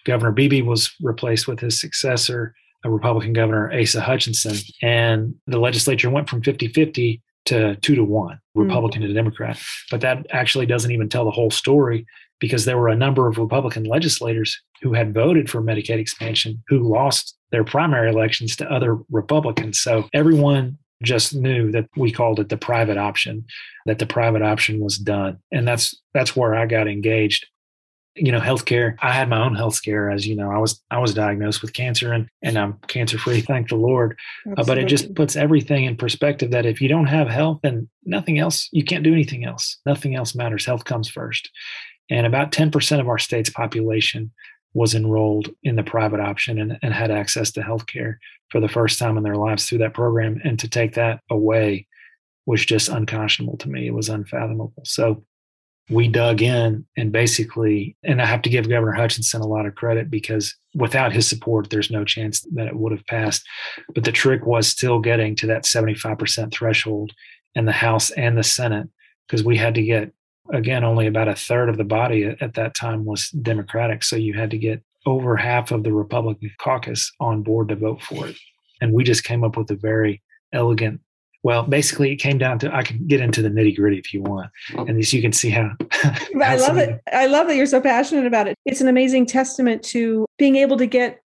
Governor 0.04 0.32
Beebe 0.32 0.62
was 0.62 0.90
replaced 1.02 1.48
with 1.48 1.60
his 1.60 1.80
successor, 1.80 2.54
a 2.84 2.90
Republican 2.90 3.32
governor, 3.32 3.72
Asa 3.72 4.00
Hutchinson, 4.00 4.56
and 4.82 5.34
the 5.46 5.58
legislature 5.58 6.10
went 6.10 6.28
from 6.28 6.42
50 6.42 6.68
50 6.68 7.22
to 7.46 7.76
two 7.76 7.94
to 7.94 8.04
one, 8.04 8.38
hmm. 8.54 8.62
Republican 8.62 9.02
mm-hmm. 9.02 9.08
to 9.08 9.14
Democrat. 9.14 9.58
But 9.90 10.00
that 10.02 10.26
actually 10.30 10.66
doesn't 10.66 10.90
even 10.90 11.08
tell 11.08 11.24
the 11.24 11.30
whole 11.30 11.50
story 11.50 12.06
because 12.40 12.64
there 12.64 12.78
were 12.78 12.88
a 12.88 12.96
number 12.96 13.26
of 13.26 13.38
Republican 13.38 13.84
legislators 13.84 14.60
who 14.82 14.92
had 14.92 15.12
voted 15.12 15.50
for 15.50 15.60
Medicaid 15.60 15.98
expansion 15.98 16.62
who 16.68 16.88
lost 16.88 17.36
their 17.50 17.64
primary 17.64 18.10
elections 18.10 18.54
to 18.56 18.70
other 18.70 18.98
Republicans. 19.10 19.80
So 19.80 20.08
everyone 20.12 20.78
just 21.02 21.34
knew 21.34 21.70
that 21.72 21.88
we 21.96 22.10
called 22.10 22.40
it 22.40 22.48
the 22.48 22.56
private 22.56 22.98
option 22.98 23.44
that 23.86 23.98
the 23.98 24.06
private 24.06 24.42
option 24.42 24.80
was 24.80 24.98
done. 24.98 25.38
And 25.52 25.66
that's 25.66 25.94
that's 26.12 26.36
where 26.36 26.54
i 26.54 26.66
got 26.66 26.88
engaged. 26.88 27.46
You 28.14 28.32
know 28.32 28.40
healthcare 28.40 28.96
i 29.00 29.12
had 29.12 29.28
my 29.28 29.44
own 29.44 29.54
health 29.54 29.74
scare 29.74 30.10
as 30.10 30.26
you 30.26 30.34
know 30.34 30.50
i 30.50 30.58
was 30.58 30.82
i 30.90 30.98
was 30.98 31.14
diagnosed 31.14 31.62
with 31.62 31.72
cancer 31.72 32.12
and 32.12 32.28
and 32.42 32.58
i'm 32.58 32.72
cancer 32.88 33.16
free 33.16 33.40
thank 33.52 33.68
the 33.68 33.76
lord. 33.76 34.18
Uh, 34.56 34.64
but 34.64 34.76
it 34.76 34.86
just 34.86 35.14
puts 35.14 35.36
everything 35.36 35.84
in 35.84 35.96
perspective 35.96 36.50
that 36.50 36.66
if 36.66 36.80
you 36.80 36.88
don't 36.88 37.06
have 37.06 37.28
health 37.28 37.60
then 37.62 37.88
nothing 38.04 38.40
else 38.40 38.68
you 38.72 38.82
can't 38.82 39.04
do 39.04 39.12
anything 39.12 39.44
else. 39.44 39.78
Nothing 39.86 40.16
else 40.16 40.34
matters. 40.34 40.66
Health 40.66 40.84
comes 40.84 41.08
first. 41.08 41.48
And 42.10 42.26
about 42.26 42.52
10% 42.52 43.00
of 43.00 43.08
our 43.08 43.18
state's 43.18 43.50
population 43.50 44.32
was 44.78 44.94
enrolled 44.94 45.48
in 45.64 45.74
the 45.74 45.82
private 45.82 46.20
option 46.20 46.60
and, 46.60 46.78
and 46.82 46.94
had 46.94 47.10
access 47.10 47.50
to 47.50 47.60
health 47.60 47.88
care 47.88 48.20
for 48.48 48.60
the 48.60 48.68
first 48.68 48.96
time 48.96 49.16
in 49.16 49.24
their 49.24 49.34
lives 49.34 49.66
through 49.66 49.78
that 49.78 49.92
program. 49.92 50.40
And 50.44 50.56
to 50.60 50.68
take 50.68 50.94
that 50.94 51.20
away 51.28 51.88
was 52.46 52.64
just 52.64 52.88
unconscionable 52.88 53.56
to 53.56 53.68
me. 53.68 53.88
It 53.88 53.94
was 53.94 54.08
unfathomable. 54.08 54.72
So 54.84 55.24
we 55.90 56.06
dug 56.06 56.42
in 56.42 56.86
and 56.96 57.10
basically, 57.10 57.96
and 58.04 58.22
I 58.22 58.26
have 58.26 58.42
to 58.42 58.50
give 58.50 58.68
Governor 58.68 58.92
Hutchinson 58.92 59.40
a 59.40 59.48
lot 59.48 59.66
of 59.66 59.74
credit 59.74 60.10
because 60.10 60.54
without 60.76 61.12
his 61.12 61.28
support, 61.28 61.70
there's 61.70 61.90
no 61.90 62.04
chance 62.04 62.46
that 62.54 62.68
it 62.68 62.76
would 62.76 62.92
have 62.92 63.06
passed. 63.06 63.42
But 63.96 64.04
the 64.04 64.12
trick 64.12 64.46
was 64.46 64.68
still 64.68 65.00
getting 65.00 65.34
to 65.36 65.48
that 65.48 65.64
75% 65.64 66.52
threshold 66.52 67.10
in 67.56 67.64
the 67.64 67.72
House 67.72 68.12
and 68.12 68.38
the 68.38 68.44
Senate 68.44 68.88
because 69.26 69.42
we 69.42 69.56
had 69.56 69.74
to 69.74 69.82
get 69.82 70.12
again, 70.52 70.84
only 70.84 71.06
about 71.06 71.28
a 71.28 71.34
third 71.34 71.68
of 71.68 71.76
the 71.76 71.84
body 71.84 72.24
at 72.40 72.54
that 72.54 72.74
time 72.74 73.04
was 73.04 73.30
Democratic. 73.30 74.02
So 74.02 74.16
you 74.16 74.34
had 74.34 74.50
to 74.50 74.58
get 74.58 74.82
over 75.06 75.36
half 75.36 75.70
of 75.70 75.84
the 75.84 75.92
Republican 75.92 76.50
caucus 76.58 77.12
on 77.20 77.42
board 77.42 77.68
to 77.68 77.76
vote 77.76 78.02
for 78.02 78.28
it. 78.28 78.36
And 78.80 78.92
we 78.92 79.04
just 79.04 79.24
came 79.24 79.44
up 79.44 79.56
with 79.56 79.70
a 79.70 79.76
very 79.76 80.22
elegant 80.52 81.00
well, 81.44 81.62
basically, 81.62 82.12
it 82.12 82.16
came 82.16 82.36
down 82.36 82.58
to 82.60 82.74
I 82.74 82.82
can 82.82 83.06
get 83.06 83.20
into 83.20 83.42
the 83.42 83.48
nitty 83.48 83.76
gritty 83.76 83.98
if 83.98 84.12
you 84.12 84.22
want, 84.22 84.50
oh. 84.76 84.84
and 84.84 84.98
as 84.98 85.12
you 85.12 85.22
can 85.22 85.32
see 85.32 85.50
how. 85.50 85.70
how 85.92 86.12
I 86.42 86.56
love 86.56 86.76
it. 86.76 87.00
I 87.12 87.26
love 87.26 87.46
that 87.46 87.56
you're 87.56 87.66
so 87.66 87.80
passionate 87.80 88.26
about 88.26 88.48
it. 88.48 88.56
It's 88.64 88.80
an 88.80 88.88
amazing 88.88 89.26
testament 89.26 89.82
to 89.84 90.26
being 90.36 90.56
able 90.56 90.76
to 90.78 90.86
get 90.86 91.20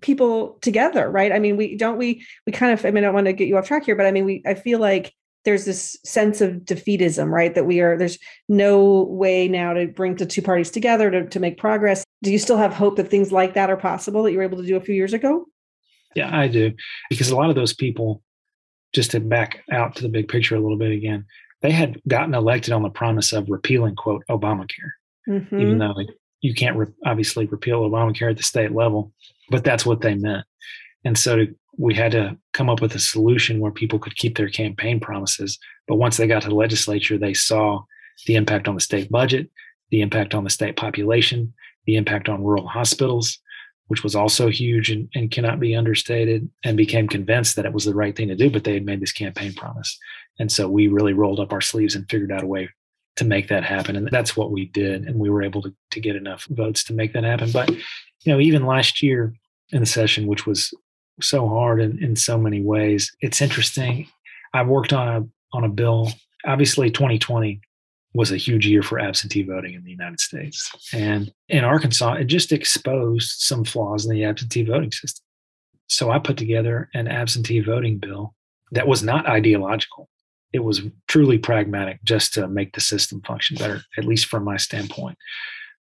people 0.00 0.58
together, 0.62 1.10
right? 1.10 1.32
I 1.32 1.38
mean, 1.38 1.56
we 1.56 1.76
don't 1.76 1.98
we 1.98 2.24
we 2.46 2.52
kind 2.52 2.72
of. 2.72 2.84
I 2.86 2.90
mean, 2.90 3.04
I 3.04 3.08
don't 3.08 3.14
want 3.14 3.26
to 3.26 3.32
get 3.34 3.46
you 3.46 3.58
off 3.58 3.66
track 3.66 3.84
here, 3.84 3.94
but 3.94 4.06
I 4.06 4.10
mean, 4.10 4.24
we 4.24 4.42
I 4.46 4.54
feel 4.54 4.78
like 4.78 5.12
there's 5.44 5.64
this 5.64 5.96
sense 6.04 6.40
of 6.40 6.56
defeatism, 6.56 7.30
right? 7.30 7.54
That 7.54 7.66
we 7.66 7.80
are, 7.80 7.96
there's 7.96 8.18
no 8.48 9.04
way 9.04 9.48
now 9.48 9.72
to 9.72 9.86
bring 9.86 10.16
the 10.16 10.26
two 10.26 10.42
parties 10.42 10.70
together 10.70 11.10
to, 11.10 11.26
to 11.26 11.40
make 11.40 11.58
progress. 11.58 12.04
Do 12.22 12.32
you 12.32 12.38
still 12.38 12.56
have 12.56 12.72
hope 12.72 12.96
that 12.96 13.08
things 13.08 13.32
like 13.32 13.54
that 13.54 13.70
are 13.70 13.76
possible 13.76 14.22
that 14.24 14.32
you 14.32 14.38
were 14.38 14.44
able 14.44 14.58
to 14.58 14.66
do 14.66 14.76
a 14.76 14.80
few 14.80 14.94
years 14.94 15.12
ago? 15.12 15.46
Yeah, 16.14 16.36
I 16.36 16.48
do. 16.48 16.72
Because 17.08 17.30
a 17.30 17.36
lot 17.36 17.50
of 17.50 17.56
those 17.56 17.72
people, 17.72 18.22
just 18.94 19.12
to 19.12 19.20
back 19.20 19.62
out 19.70 19.94
to 19.96 20.02
the 20.02 20.08
big 20.08 20.28
picture 20.28 20.56
a 20.56 20.60
little 20.60 20.78
bit 20.78 20.92
again, 20.92 21.24
they 21.62 21.70
had 21.70 22.00
gotten 22.08 22.34
elected 22.34 22.72
on 22.72 22.82
the 22.82 22.90
promise 22.90 23.32
of 23.32 23.48
repealing, 23.48 23.94
quote, 23.96 24.24
Obamacare, 24.28 24.92
mm-hmm. 25.28 25.60
even 25.60 25.78
though 25.78 25.94
you 26.40 26.54
can't 26.54 26.76
re- 26.76 26.86
obviously 27.04 27.46
repeal 27.46 27.88
Obamacare 27.88 28.30
at 28.30 28.36
the 28.36 28.42
state 28.42 28.72
level, 28.72 29.12
but 29.50 29.64
that's 29.64 29.84
what 29.84 30.00
they 30.00 30.14
meant. 30.14 30.44
And 31.04 31.16
so 31.18 31.36
to, 31.36 31.54
we 31.78 31.94
had 31.94 32.12
to 32.12 32.36
come 32.52 32.68
up 32.68 32.80
with 32.80 32.94
a 32.94 32.98
solution 32.98 33.60
where 33.60 33.70
people 33.70 33.98
could 33.98 34.16
keep 34.16 34.36
their 34.36 34.48
campaign 34.48 34.98
promises. 34.98 35.58
But 35.86 35.96
once 35.96 36.16
they 36.16 36.26
got 36.26 36.42
to 36.42 36.48
the 36.48 36.54
legislature, 36.54 37.16
they 37.16 37.34
saw 37.34 37.84
the 38.26 38.34
impact 38.34 38.66
on 38.66 38.74
the 38.74 38.80
state 38.80 39.10
budget, 39.10 39.48
the 39.90 40.00
impact 40.00 40.34
on 40.34 40.44
the 40.44 40.50
state 40.50 40.76
population, 40.76 41.54
the 41.86 41.96
impact 41.96 42.28
on 42.28 42.42
rural 42.42 42.66
hospitals, 42.66 43.38
which 43.86 44.02
was 44.02 44.16
also 44.16 44.48
huge 44.48 44.90
and, 44.90 45.08
and 45.14 45.30
cannot 45.30 45.60
be 45.60 45.74
understated, 45.74 46.50
and 46.64 46.76
became 46.76 47.08
convinced 47.08 47.56
that 47.56 47.64
it 47.64 47.72
was 47.72 47.84
the 47.84 47.94
right 47.94 48.14
thing 48.14 48.28
to 48.28 48.36
do. 48.36 48.50
But 48.50 48.64
they 48.64 48.74
had 48.74 48.84
made 48.84 49.00
this 49.00 49.12
campaign 49.12 49.54
promise. 49.54 49.96
And 50.40 50.50
so 50.50 50.68
we 50.68 50.88
really 50.88 51.14
rolled 51.14 51.40
up 51.40 51.52
our 51.52 51.60
sleeves 51.60 51.94
and 51.94 52.10
figured 52.10 52.32
out 52.32 52.42
a 52.42 52.46
way 52.46 52.68
to 53.16 53.24
make 53.24 53.48
that 53.48 53.64
happen. 53.64 53.96
And 53.96 54.08
that's 54.10 54.36
what 54.36 54.50
we 54.50 54.66
did. 54.66 55.04
And 55.04 55.18
we 55.18 55.30
were 55.30 55.42
able 55.42 55.62
to, 55.62 55.74
to 55.92 56.00
get 56.00 56.16
enough 56.16 56.44
votes 56.50 56.84
to 56.84 56.92
make 56.92 57.12
that 57.12 57.24
happen. 57.24 57.50
But, 57.50 57.70
you 57.70 58.32
know, 58.32 58.40
even 58.40 58.66
last 58.66 59.02
year 59.02 59.32
in 59.70 59.80
the 59.80 59.86
session, 59.86 60.26
which 60.26 60.46
was 60.46 60.74
so 61.20 61.48
hard 61.48 61.80
in, 61.80 62.02
in 62.02 62.16
so 62.16 62.38
many 62.38 62.60
ways, 62.62 63.14
it's 63.20 63.40
interesting. 63.40 64.08
I 64.52 64.62
worked 64.62 64.92
on 64.92 65.08
a 65.08 65.56
on 65.56 65.64
a 65.64 65.68
bill. 65.68 66.10
Obviously, 66.44 66.90
2020 66.90 67.60
was 68.14 68.32
a 68.32 68.36
huge 68.36 68.66
year 68.66 68.82
for 68.82 68.98
absentee 68.98 69.42
voting 69.42 69.74
in 69.74 69.84
the 69.84 69.90
United 69.90 70.20
States. 70.20 70.70
And 70.92 71.32
in 71.48 71.64
Arkansas, 71.64 72.14
it 72.14 72.24
just 72.24 72.52
exposed 72.52 73.40
some 73.40 73.64
flaws 73.64 74.06
in 74.06 74.14
the 74.14 74.24
absentee 74.24 74.64
voting 74.64 74.92
system. 74.92 75.24
So 75.88 76.10
I 76.10 76.18
put 76.18 76.36
together 76.36 76.88
an 76.94 77.08
absentee 77.08 77.60
voting 77.60 77.98
bill 77.98 78.34
that 78.72 78.88
was 78.88 79.02
not 79.02 79.26
ideological 79.26 80.08
it 80.52 80.60
was 80.60 80.82
truly 81.06 81.38
pragmatic 81.38 82.02
just 82.04 82.34
to 82.34 82.48
make 82.48 82.72
the 82.72 82.80
system 82.80 83.20
function 83.22 83.56
better, 83.56 83.82
at 83.96 84.04
least 84.04 84.26
from 84.26 84.44
my 84.44 84.56
standpoint. 84.56 85.18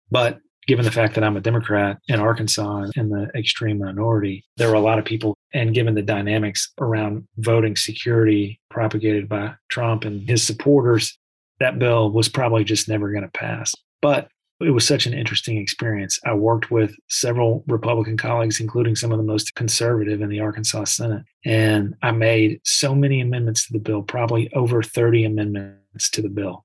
But 0.10 0.40
given 0.72 0.86
the 0.86 0.92
fact 0.92 1.16
that 1.16 1.24
I'm 1.26 1.36
a 1.36 1.42
Democrat 1.42 1.98
in 2.08 2.22
Arkansas 2.22 2.86
in 2.96 3.10
the 3.10 3.30
extreme 3.36 3.80
minority, 3.80 4.46
there 4.56 4.70
were 4.70 4.76
a 4.76 4.80
lot 4.80 5.00
of 5.00 5.04
people, 5.04 5.38
and 5.54 5.74
given 5.74 5.96
the 5.96 6.02
dynamics 6.02 6.72
around 6.80 7.28
voting 7.40 7.76
security 7.76 8.58
propagated 8.70 9.28
by 9.28 9.54
Trump 9.68 10.06
and 10.06 10.30
his 10.30 10.48
supporters, 10.48 11.18
that 11.60 11.78
bill 11.78 12.10
was 12.10 12.30
probably 12.30 12.64
just 12.64 12.88
never 12.88 13.12
going 13.12 13.26
to 13.26 13.32
pass. 13.38 13.76
But 14.02 14.30
it 14.62 14.70
was 14.70 14.88
such 14.88 15.06
an 15.06 15.14
interesting 15.14 15.58
experience. 15.58 16.18
I 16.26 16.36
worked 16.36 16.72
with 16.72 16.96
several 17.10 17.66
Republican 17.68 18.16
colleagues, 18.16 18.62
including 18.62 18.96
some 18.96 19.12
of 19.12 19.18
the 19.18 19.26
most 19.26 19.54
conservative 19.56 20.22
in 20.22 20.30
the 20.30 20.40
Arkansas 20.40 20.86
Senate. 20.86 21.24
And 21.44 21.96
I 22.02 22.12
made 22.12 22.62
so 22.64 22.96
many 22.96 23.20
amendments 23.20 23.68
to 23.68 23.74
the 23.74 23.80
bill, 23.80 24.04
probably 24.04 24.50
over 24.54 24.82
30 24.82 25.26
amendments 25.26 26.10
to 26.12 26.22
the 26.22 26.30
bill. 26.30 26.64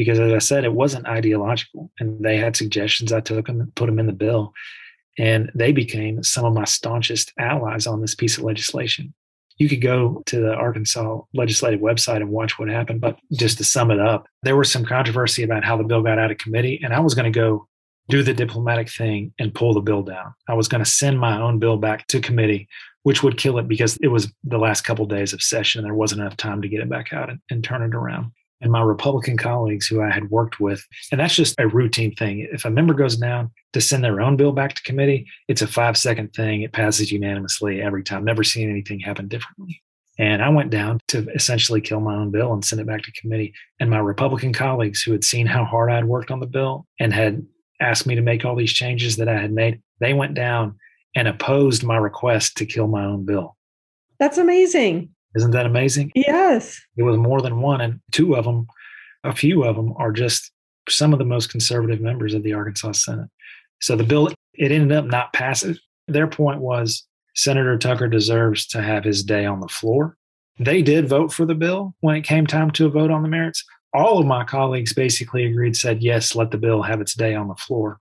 Because 0.00 0.18
as 0.18 0.32
I 0.32 0.38
said, 0.38 0.64
it 0.64 0.72
wasn't 0.72 1.06
ideological. 1.06 1.90
And 2.00 2.24
they 2.24 2.38
had 2.38 2.56
suggestions. 2.56 3.12
I 3.12 3.20
took 3.20 3.46
them 3.46 3.60
and 3.60 3.74
put 3.74 3.84
them 3.84 3.98
in 3.98 4.06
the 4.06 4.14
bill. 4.14 4.54
And 5.18 5.52
they 5.54 5.72
became 5.72 6.22
some 6.22 6.46
of 6.46 6.54
my 6.54 6.64
staunchest 6.64 7.34
allies 7.38 7.86
on 7.86 8.00
this 8.00 8.14
piece 8.14 8.38
of 8.38 8.44
legislation 8.44 9.12
you 9.60 9.68
could 9.68 9.82
go 9.82 10.22
to 10.24 10.40
the 10.40 10.54
Arkansas 10.54 11.20
legislative 11.34 11.80
website 11.80 12.16
and 12.16 12.30
watch 12.30 12.58
what 12.58 12.70
happened. 12.70 13.02
But 13.02 13.18
just 13.32 13.58
to 13.58 13.64
sum 13.64 13.90
it 13.90 14.00
up, 14.00 14.26
there 14.42 14.56
was 14.56 14.72
some 14.72 14.86
controversy 14.86 15.42
about 15.42 15.64
how 15.64 15.76
the 15.76 15.84
bill 15.84 16.02
got 16.02 16.18
out 16.18 16.30
of 16.30 16.38
committee, 16.38 16.80
and 16.82 16.94
I 16.94 17.00
was 17.00 17.14
going 17.14 17.30
to 17.30 17.38
go 17.38 17.68
do 18.08 18.22
the 18.22 18.32
diplomatic 18.32 18.88
thing 18.88 19.34
and 19.38 19.54
pull 19.54 19.74
the 19.74 19.82
bill 19.82 20.02
down. 20.02 20.34
I 20.48 20.54
was 20.54 20.66
going 20.66 20.82
to 20.82 20.90
send 20.90 21.20
my 21.20 21.38
own 21.38 21.58
bill 21.58 21.76
back 21.76 22.06
to 22.06 22.20
committee, 22.20 22.68
which 23.02 23.22
would 23.22 23.36
kill 23.36 23.58
it 23.58 23.68
because 23.68 23.98
it 23.98 24.08
was 24.08 24.32
the 24.44 24.58
last 24.58 24.80
couple 24.80 25.04
of 25.04 25.10
days 25.10 25.34
of 25.34 25.42
session. 25.42 25.80
And 25.80 25.86
there 25.86 25.94
wasn't 25.94 26.22
enough 26.22 26.38
time 26.38 26.62
to 26.62 26.68
get 26.68 26.80
it 26.80 26.88
back 26.88 27.12
out 27.12 27.28
and, 27.28 27.38
and 27.50 27.62
turn 27.62 27.82
it 27.82 27.94
around 27.94 28.32
and 28.60 28.70
my 28.72 28.82
Republican 28.82 29.36
colleagues 29.36 29.86
who 29.86 30.02
I 30.02 30.10
had 30.10 30.30
worked 30.30 30.60
with. 30.60 30.86
And 31.10 31.20
that's 31.20 31.34
just 31.34 31.54
a 31.58 31.68
routine 31.68 32.14
thing. 32.14 32.48
If 32.52 32.64
a 32.64 32.70
member 32.70 32.94
goes 32.94 33.16
down 33.16 33.50
to 33.72 33.80
send 33.80 34.04
their 34.04 34.20
own 34.20 34.36
bill 34.36 34.52
back 34.52 34.74
to 34.74 34.82
committee, 34.82 35.26
it's 35.48 35.62
a 35.62 35.66
five 35.66 35.96
second 35.96 36.32
thing. 36.34 36.62
It 36.62 36.72
passes 36.72 37.10
unanimously 37.12 37.80
every 37.80 38.02
time. 38.02 38.24
Never 38.24 38.44
seen 38.44 38.70
anything 38.70 39.00
happen 39.00 39.28
differently. 39.28 39.82
And 40.18 40.42
I 40.42 40.50
went 40.50 40.70
down 40.70 41.00
to 41.08 41.26
essentially 41.34 41.80
kill 41.80 42.00
my 42.00 42.14
own 42.14 42.30
bill 42.30 42.52
and 42.52 42.62
send 42.62 42.80
it 42.80 42.86
back 42.86 43.02
to 43.02 43.12
committee. 43.12 43.54
And 43.78 43.88
my 43.88 43.98
Republican 43.98 44.52
colleagues 44.52 45.02
who 45.02 45.12
had 45.12 45.24
seen 45.24 45.46
how 45.46 45.64
hard 45.64 45.90
I'd 45.90 46.04
worked 46.04 46.30
on 46.30 46.40
the 46.40 46.46
bill 46.46 46.86
and 46.98 47.12
had 47.12 47.46
asked 47.80 48.06
me 48.06 48.14
to 48.16 48.20
make 48.20 48.44
all 48.44 48.54
these 48.54 48.72
changes 48.72 49.16
that 49.16 49.28
I 49.28 49.40
had 49.40 49.50
made, 49.50 49.80
they 49.98 50.12
went 50.12 50.34
down 50.34 50.76
and 51.14 51.26
opposed 51.26 51.82
my 51.82 51.96
request 51.96 52.58
to 52.58 52.66
kill 52.66 52.86
my 52.86 53.04
own 53.04 53.24
bill. 53.24 53.56
That's 54.18 54.36
amazing. 54.36 55.14
Isn't 55.36 55.52
that 55.52 55.66
amazing? 55.66 56.10
Yes. 56.14 56.80
It 56.96 57.02
was 57.02 57.16
more 57.16 57.40
than 57.40 57.60
one, 57.60 57.80
and 57.80 58.00
two 58.10 58.34
of 58.34 58.44
them, 58.44 58.66
a 59.24 59.34
few 59.34 59.64
of 59.64 59.76
them, 59.76 59.94
are 59.96 60.12
just 60.12 60.50
some 60.88 61.12
of 61.12 61.18
the 61.18 61.24
most 61.24 61.50
conservative 61.50 62.00
members 62.00 62.34
of 62.34 62.42
the 62.42 62.52
Arkansas 62.52 62.92
Senate. 62.92 63.28
So 63.80 63.96
the 63.96 64.04
bill, 64.04 64.28
it 64.54 64.72
ended 64.72 64.92
up 64.92 65.04
not 65.04 65.32
passing. 65.32 65.76
Their 66.08 66.26
point 66.26 66.60
was 66.60 67.06
Senator 67.34 67.78
Tucker 67.78 68.08
deserves 68.08 68.66
to 68.68 68.82
have 68.82 69.04
his 69.04 69.22
day 69.22 69.46
on 69.46 69.60
the 69.60 69.68
floor. 69.68 70.16
They 70.58 70.82
did 70.82 71.08
vote 71.08 71.32
for 71.32 71.46
the 71.46 71.54
bill 71.54 71.94
when 72.00 72.16
it 72.16 72.22
came 72.22 72.46
time 72.46 72.70
to 72.72 72.86
a 72.86 72.90
vote 72.90 73.10
on 73.10 73.22
the 73.22 73.28
merits. 73.28 73.64
All 73.94 74.18
of 74.18 74.26
my 74.26 74.44
colleagues 74.44 74.92
basically 74.92 75.46
agreed, 75.46 75.76
said, 75.76 76.02
yes, 76.02 76.34
let 76.34 76.50
the 76.50 76.58
bill 76.58 76.82
have 76.82 77.00
its 77.00 77.14
day 77.14 77.34
on 77.34 77.48
the 77.48 77.54
floor. 77.54 77.98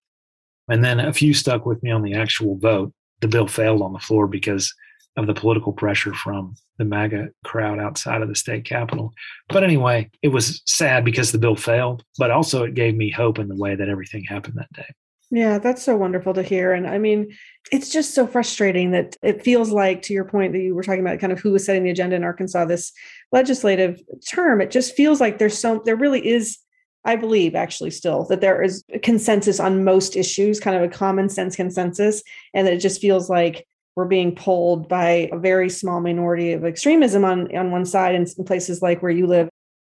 And 0.67 0.83
then 0.83 0.99
a 0.99 1.13
few 1.13 1.33
stuck 1.33 1.65
with 1.65 1.81
me 1.81 1.91
on 1.91 2.01
the 2.01 2.15
actual 2.15 2.57
vote. 2.57 2.93
The 3.21 3.27
bill 3.27 3.47
failed 3.47 3.81
on 3.81 3.93
the 3.93 3.99
floor 3.99 4.27
because 4.27 4.73
of 5.19 5.27
the 5.27 5.39
political 5.39 5.73
pressure 5.73 6.13
from 6.13 6.55
the 6.77 6.85
MAGA 6.85 7.29
crowd 7.43 7.79
outside 7.79 8.21
of 8.21 8.29
the 8.29 8.35
state 8.35 8.65
capitol. 8.65 9.13
But 9.49 9.63
anyway, 9.63 10.09
it 10.21 10.29
was 10.29 10.61
sad 10.65 11.05
because 11.05 11.31
the 11.31 11.37
bill 11.37 11.55
failed, 11.55 12.03
but 12.17 12.31
also 12.31 12.63
it 12.63 12.73
gave 12.73 12.95
me 12.95 13.11
hope 13.11 13.37
in 13.37 13.47
the 13.47 13.55
way 13.55 13.75
that 13.75 13.89
everything 13.89 14.23
happened 14.23 14.55
that 14.57 14.73
day. 14.73 14.87
Yeah, 15.31 15.59
that's 15.59 15.83
so 15.83 15.95
wonderful 15.95 16.33
to 16.33 16.41
hear. 16.41 16.73
And 16.73 16.87
I 16.87 16.97
mean, 16.97 17.35
it's 17.71 17.89
just 17.89 18.15
so 18.15 18.25
frustrating 18.25 18.91
that 18.91 19.15
it 19.21 19.43
feels 19.43 19.69
like, 19.69 20.01
to 20.03 20.13
your 20.13 20.25
point 20.25 20.53
that 20.53 20.61
you 20.61 20.73
were 20.73 20.81
talking 20.81 21.01
about, 21.01 21.19
kind 21.19 21.31
of 21.31 21.39
who 21.39 21.51
was 21.51 21.65
setting 21.65 21.83
the 21.83 21.91
agenda 21.91 22.15
in 22.15 22.23
Arkansas 22.23 22.65
this 22.65 22.91
legislative 23.31 24.01
term, 24.27 24.59
it 24.59 24.71
just 24.71 24.95
feels 24.95 25.21
like 25.21 25.37
there's 25.37 25.57
so, 25.57 25.83
there 25.85 25.95
really 25.95 26.25
is 26.27 26.57
I 27.05 27.15
believe 27.15 27.55
actually 27.55 27.91
still 27.91 28.25
that 28.25 28.41
there 28.41 28.61
is 28.61 28.83
a 28.93 28.99
consensus 28.99 29.59
on 29.59 29.83
most 29.83 30.15
issues, 30.15 30.59
kind 30.59 30.75
of 30.75 30.83
a 30.83 30.93
common 30.93 31.29
sense 31.29 31.55
consensus, 31.55 32.21
and 32.53 32.67
that 32.67 32.73
it 32.73 32.79
just 32.79 33.01
feels 33.01 33.29
like 33.29 33.65
we're 33.99 34.05
being 34.05 34.33
pulled 34.33 34.87
by 34.87 35.29
a 35.33 35.37
very 35.37 35.69
small 35.69 35.99
minority 35.99 36.53
of 36.53 36.63
extremism 36.63 37.25
on, 37.25 37.53
on 37.53 37.69
one 37.69 37.83
side 37.83 38.15
and 38.15 38.25
in 38.37 38.45
places 38.45 38.81
like 38.81 39.03
where 39.03 39.11
you 39.11 39.27
live. 39.27 39.49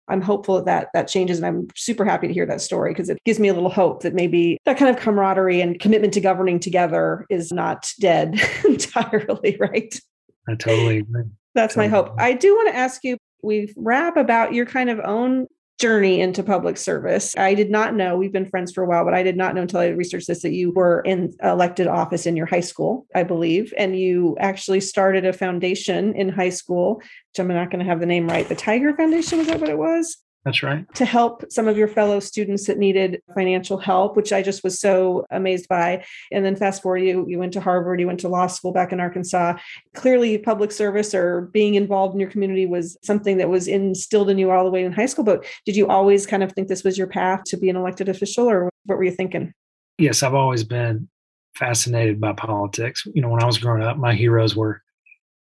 I'm 0.08 0.22
hopeful 0.22 0.64
that, 0.64 0.88
that 0.94 1.10
changes 1.10 1.40
and 1.40 1.46
i'm 1.46 1.68
super 1.76 2.06
happy 2.06 2.30
to 2.30 2.34
hear 2.34 2.46
that 2.46 2.62
story 2.62 2.92
because 2.92 3.10
it 3.10 3.18
gives 3.26 3.38
me 3.38 3.50
a 3.50 3.54
little 3.54 3.70
hope 3.70 4.04
that 4.04 4.14
maybe 4.14 4.58
that 4.64 4.78
kind 4.78 4.90
of 4.90 5.02
camaraderie 5.02 5.60
and 5.60 5.78
commitment 5.82 6.14
to 6.14 6.22
governing 6.22 6.62
together 6.62 7.26
is 7.30 7.52
not 7.52 7.92
dead 8.00 8.40
entirely 8.64 9.58
right? 9.60 10.00
I 10.48 10.56
totally 10.56 11.00
agree. 11.00 11.24
That's 11.54 11.74
totally. 11.74 11.90
my 11.90 11.98
hope 11.98 12.16
i 12.18 12.32
do 12.32 12.56
want 12.56 12.70
to 12.70 12.76
ask 12.78 13.04
you 13.04 13.18
we 13.44 13.74
wrap 13.76 14.16
about 14.16 14.54
your 14.54 14.66
kind 14.66 14.90
of 14.90 15.02
own 15.02 15.48
journey 15.80 16.22
into 16.22 16.44
public 16.44 16.78
service. 16.78 17.36
I 17.38 17.54
did 17.54 17.70
not 17.70 17.96
know, 17.96 18.18
we've 18.18 18.32
been 18.32 18.50
friends 18.50 18.72
for 18.72 18.84
a 18.84 18.88
while, 18.88 19.06
but 19.06 19.14
I 19.14 19.22
did 19.22 19.38
not 19.38 19.54
know 19.54 19.62
until 19.62 19.80
I 19.80 19.88
researched 19.88 20.28
this 20.28 20.42
that 20.42 20.54
you 20.54 20.72
were 20.72 21.02
in 21.02 21.36
elected 21.44 21.88
office 21.88 22.26
in 22.26 22.36
your 22.36 22.48
high 22.48 22.62
school, 22.62 23.06
I 23.14 23.24
believe. 23.24 23.74
And 23.78 23.98
you 23.98 24.36
actually 24.40 24.82
started 24.82 25.26
a 25.26 25.34
foundation 25.34 26.16
in 26.16 26.30
high 26.30 26.50
school, 26.50 26.96
which 26.96 27.40
I'm 27.40 27.48
not 27.48 27.70
going 27.70 27.84
to 27.84 27.90
have 27.90 28.00
the 28.00 28.06
name 28.06 28.28
right. 28.28 28.48
The 28.48 28.56
Tiger 28.56 28.96
Foundation, 28.96 29.38
was 29.38 29.48
that 29.48 29.60
what 29.60 29.70
it 29.70 29.78
was? 29.78 30.18
That's 30.48 30.64
right. 30.64 30.86
To 30.96 31.04
help 31.04 31.44
some 31.52 31.68
of 31.68 31.78
your 31.78 31.90
fellow 31.90 32.22
students 32.22 32.68
that 32.68 32.78
needed 32.78 33.22
financial 33.36 33.78
help, 33.78 34.16
which 34.16 34.32
I 34.32 34.42
just 34.42 34.64
was 34.64 34.80
so 34.80 35.26
amazed 35.30 35.68
by. 35.68 36.06
And 36.32 36.46
then 36.46 36.56
fast 36.56 36.82
forward, 36.82 37.00
you 37.00 37.26
you 37.28 37.38
went 37.38 37.52
to 37.52 37.60
Harvard, 37.60 38.00
you 38.00 38.08
went 38.08 38.22
to 38.22 38.30
law 38.30 38.48
school 38.48 38.72
back 38.72 38.94
in 38.94 39.02
Arkansas. 39.02 39.58
Clearly, 39.94 40.38
public 40.38 40.72
service 40.72 41.14
or 41.14 41.42
being 41.52 41.76
involved 41.76 42.14
in 42.14 42.22
your 42.22 42.30
community 42.30 42.66
was 42.66 42.98
something 43.04 43.36
that 43.40 43.50
was 43.50 43.68
instilled 43.68 44.30
in 44.30 44.38
you 44.38 44.50
all 44.50 44.64
the 44.64 44.72
way 44.72 44.86
in 44.86 44.94
high 44.94 45.06
school. 45.06 45.26
But 45.26 45.46
did 45.66 45.76
you 45.76 45.88
always 45.88 46.26
kind 46.26 46.44
of 46.44 46.54
think 46.54 46.70
this 46.70 46.86
was 46.86 46.98
your 46.98 47.08
path 47.08 47.44
to 47.48 47.58
be 47.58 47.70
an 47.70 47.76
elected 47.76 48.08
official, 48.08 48.50
or 48.50 48.70
what 48.86 48.98
were 48.98 49.04
you 49.04 49.12
thinking? 49.12 49.52
Yes, 49.98 50.24
I've 50.24 50.34
always 50.34 50.64
been 50.64 51.10
fascinated 51.56 52.22
by 52.22 52.32
politics. 52.32 53.06
You 53.14 53.22
know, 53.22 53.28
when 53.28 53.44
I 53.44 53.48
was 53.48 53.58
growing 53.58 53.84
up, 53.84 53.98
my 53.98 54.16
heroes 54.16 54.56
were 54.56 54.82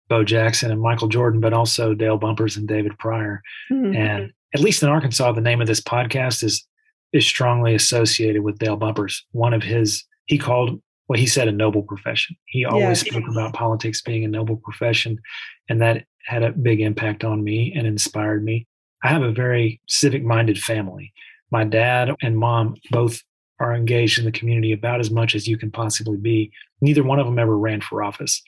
Bo 0.07 0.23
Jackson 0.23 0.71
and 0.71 0.81
Michael 0.81 1.07
Jordan, 1.07 1.39
but 1.39 1.53
also 1.53 1.93
Dale 1.93 2.17
Bumpers 2.17 2.57
and 2.57 2.67
David 2.67 2.97
Pryor. 2.97 3.41
Mm-hmm. 3.71 3.95
And 3.95 4.33
at 4.53 4.61
least 4.61 4.83
in 4.83 4.89
Arkansas, 4.89 5.31
the 5.31 5.41
name 5.41 5.61
of 5.61 5.67
this 5.67 5.81
podcast 5.81 6.43
is 6.43 6.65
is 7.13 7.25
strongly 7.25 7.73
associated 7.73 8.43
with 8.43 8.59
Dale 8.59 8.75
Bumpers. 8.75 9.25
One 9.31 9.53
of 9.53 9.63
his, 9.63 10.03
he 10.25 10.37
called 10.37 10.81
what 11.07 11.17
he 11.17 11.27
said 11.27 11.47
a 11.47 11.51
noble 11.51 11.83
profession. 11.83 12.35
He 12.45 12.65
always 12.65 13.05
yeah. 13.05 13.11
spoke 13.11 13.29
about 13.29 13.53
politics 13.53 14.01
being 14.01 14.25
a 14.25 14.27
noble 14.27 14.57
profession, 14.57 15.19
and 15.69 15.81
that 15.81 16.05
had 16.25 16.43
a 16.43 16.51
big 16.51 16.81
impact 16.81 17.23
on 17.23 17.43
me 17.43 17.73
and 17.75 17.87
inspired 17.87 18.43
me. 18.43 18.67
I 19.03 19.09
have 19.09 19.21
a 19.21 19.31
very 19.31 19.79
civic 19.87 20.23
minded 20.23 20.59
family. 20.59 21.13
My 21.51 21.63
dad 21.63 22.13
and 22.21 22.37
mom 22.37 22.75
both 22.91 23.21
are 23.59 23.73
engaged 23.73 24.19
in 24.19 24.25
the 24.25 24.31
community 24.31 24.73
about 24.73 24.99
as 24.99 25.11
much 25.11 25.35
as 25.35 25.47
you 25.47 25.57
can 25.57 25.71
possibly 25.71 26.17
be. 26.17 26.51
Neither 26.81 27.03
one 27.03 27.19
of 27.19 27.25
them 27.25 27.39
ever 27.39 27.57
ran 27.57 27.81
for 27.81 28.03
office. 28.03 28.41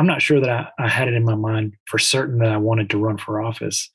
I'm 0.00 0.06
not 0.06 0.22
sure 0.22 0.40
that 0.40 0.50
I, 0.50 0.68
I 0.78 0.88
had 0.88 1.08
it 1.08 1.14
in 1.14 1.24
my 1.24 1.34
mind 1.34 1.74
for 1.86 1.98
certain 1.98 2.38
that 2.38 2.50
I 2.50 2.56
wanted 2.56 2.90
to 2.90 2.98
run 2.98 3.18
for 3.18 3.40
office 3.40 3.88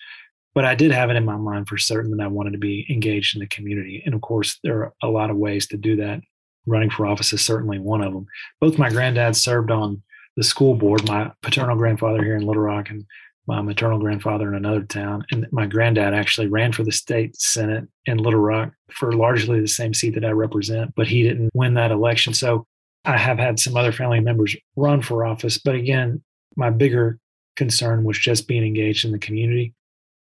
but 0.55 0.63
I 0.63 0.73
did 0.73 0.91
have 0.91 1.09
it 1.09 1.17
in 1.17 1.25
my 1.25 1.35
mind 1.35 1.67
for 1.67 1.77
certain 1.77 2.11
that 2.11 2.23
I 2.23 2.27
wanted 2.27 2.53
to 2.53 2.57
be 2.57 2.87
engaged 2.89 3.35
in 3.35 3.41
the 3.41 3.47
community. 3.47 4.01
And 4.05 4.15
of 4.15 4.21
course, 4.21 4.57
there 4.63 4.79
are 4.79 4.93
a 5.03 5.09
lot 5.09 5.29
of 5.29 5.35
ways 5.35 5.67
to 5.67 5.77
do 5.77 5.97
that. 5.97 6.21
running 6.65 6.89
for 6.89 7.05
office 7.05 7.31
is 7.31 7.45
certainly 7.45 7.77
one 7.77 8.01
of 8.01 8.13
them. 8.13 8.25
Both 8.59 8.79
my 8.79 8.89
granddads 8.89 9.35
served 9.35 9.69
on 9.69 10.01
the 10.35 10.43
school 10.43 10.73
board. 10.73 11.07
My 11.07 11.31
paternal 11.43 11.75
grandfather 11.75 12.23
here 12.23 12.35
in 12.35 12.45
Little 12.45 12.63
Rock, 12.63 12.89
and 12.89 13.05
my 13.45 13.61
maternal 13.61 13.99
grandfather 13.99 14.47
in 14.47 14.55
another 14.55 14.81
town. 14.81 15.23
And 15.29 15.45
my 15.51 15.67
granddad 15.67 16.15
actually 16.15 16.47
ran 16.47 16.71
for 16.71 16.83
the 16.83 16.91
state 16.91 17.35
senate 17.35 17.87
in 18.07 18.17
Little 18.17 18.39
Rock 18.39 18.73
for 18.89 19.11
largely 19.11 19.59
the 19.59 19.67
same 19.67 19.93
seat 19.93 20.15
that 20.15 20.25
I 20.25 20.31
represent, 20.31 20.93
but 20.95 21.07
he 21.07 21.21
didn't 21.21 21.51
win 21.53 21.75
that 21.75 21.91
election. 21.91 22.33
So 22.33 22.65
I 23.05 23.17
have 23.17 23.37
had 23.37 23.59
some 23.59 23.77
other 23.77 23.91
family 23.91 24.19
members 24.19 24.55
run 24.75 25.01
for 25.01 25.25
office. 25.25 25.57
But 25.57 25.75
again, 25.75 26.23
my 26.55 26.69
bigger 26.69 27.19
concern 27.55 28.03
was 28.03 28.17
just 28.17 28.47
being 28.47 28.63
engaged 28.63 29.05
in 29.05 29.11
the 29.11 29.19
community. 29.19 29.73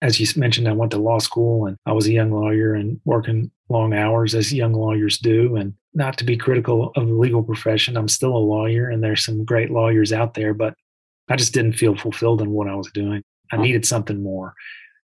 As 0.01 0.19
you 0.19 0.27
mentioned, 0.41 0.69
I 0.69 0.73
went 0.73 0.91
to 0.93 0.99
law 0.99 1.19
school 1.19 1.67
and 1.67 1.77
I 1.87 1.93
was 1.93 2.07
a 2.07 2.13
young 2.13 2.33
lawyer 2.33 2.75
and 2.75 3.01
working 3.05 3.51
long 3.69 3.95
hours 3.95 4.35
as 4.35 4.53
young 4.53 4.73
lawyers 4.73 5.19
do. 5.19 5.57
And 5.57 5.75
not 5.95 6.19
to 6.19 6.25
be 6.25 6.37
critical 6.37 6.93
of 6.97 7.07
the 7.07 7.15
legal 7.15 7.43
profession, 7.43 7.97
I'm 7.97 8.09
still 8.09 8.37
a 8.37 8.39
lawyer 8.39 8.89
and 8.89 9.03
there's 9.03 9.25
some 9.25 9.45
great 9.45 9.71
lawyers 9.71 10.13
out 10.13 10.35
there, 10.35 10.55
but 10.55 10.75
I 11.29 11.37
just 11.37 11.55
didn't 11.55 11.75
feel 11.75 11.95
fulfilled 11.95 12.43
in 12.43 12.51
what 12.51 12.69
I 12.69 12.75
was 12.75 12.91
doing. 12.93 13.23
I 13.53 13.59
needed 13.59 13.87
something 13.87 14.23
more. 14.23 14.55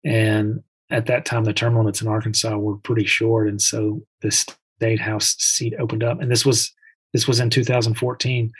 And 0.06 0.62
at 0.90 1.08
that 1.08 1.26
time, 1.26 1.46
the 1.46 1.54
term 1.54 1.76
limits 1.76 2.02
in 2.02 2.08
Arkansas 2.08 2.56
were 2.56 2.78
pretty 2.78 3.06
short. 3.06 3.48
And 3.48 3.62
so 3.62 4.04
the 4.22 4.32
state 4.32 5.00
house 5.00 5.36
seat 5.40 5.74
opened 5.80 6.04
up. 6.04 6.22
And 6.22 6.30
this 6.30 6.46
was 6.46 6.72
this 7.14 7.28
was 7.28 7.40
in 7.40 7.50
2014. 7.50 8.52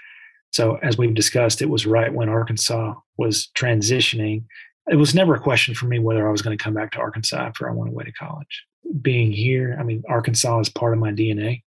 So 0.52 0.78
as 0.84 0.98
we've 0.98 1.16
discussed, 1.16 1.62
it 1.62 1.70
was 1.70 1.86
right 1.86 2.14
when 2.14 2.30
Arkansas 2.30 2.94
was 3.18 3.50
transitioning. 3.56 4.44
It 4.90 4.96
was 4.96 5.16
never 5.16 5.36
a 5.36 5.40
question 5.40 5.74
for 5.74 5.88
me 5.88 6.00
whether 6.00 6.28
I 6.28 6.32
was 6.32 6.42
going 6.42 6.58
to 6.58 6.64
come 6.64 6.74
back 6.74 6.92
to 6.92 7.00
Arkansas 7.00 7.38
after 7.38 7.68
I 7.68 7.74
went 7.74 7.92
away 7.92 8.04
to 8.04 8.12
college. 8.12 8.64
Being 9.02 9.32
here, 9.32 9.76
I 9.80 9.84
mean, 9.84 10.04
Arkansas 10.08 10.60
is 10.60 10.70
part 10.70 10.94
of 10.94 11.00
my 11.00 11.12
DNA. 11.12 11.64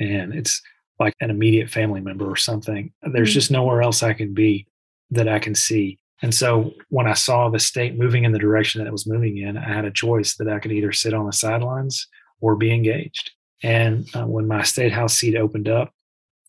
And 0.00 0.34
it's 0.34 0.60
like 0.98 1.14
an 1.20 1.30
immediate 1.30 1.70
family 1.70 2.00
member 2.00 2.28
or 2.28 2.36
something. 2.36 2.92
There's 3.02 3.32
just 3.32 3.50
nowhere 3.50 3.82
else 3.82 4.02
I 4.02 4.12
can 4.12 4.34
be 4.34 4.66
that 5.10 5.28
I 5.28 5.38
can 5.38 5.54
see. 5.54 5.98
And 6.22 6.34
so 6.34 6.74
when 6.88 7.06
I 7.06 7.14
saw 7.14 7.48
the 7.48 7.58
state 7.58 7.96
moving 7.96 8.24
in 8.24 8.32
the 8.32 8.38
direction 8.38 8.80
that 8.80 8.88
it 8.88 8.92
was 8.92 9.06
moving 9.06 9.38
in, 9.38 9.56
I 9.56 9.72
had 9.72 9.84
a 9.84 9.90
choice 9.90 10.36
that 10.36 10.48
I 10.48 10.58
could 10.58 10.72
either 10.72 10.92
sit 10.92 11.14
on 11.14 11.26
the 11.26 11.32
sidelines 11.32 12.06
or 12.40 12.56
be 12.56 12.72
engaged. 12.72 13.30
And 13.62 14.08
uh, 14.14 14.26
when 14.26 14.46
my 14.46 14.62
state 14.62 14.92
house 14.92 15.14
seat 15.14 15.36
opened 15.36 15.68
up, 15.68 15.92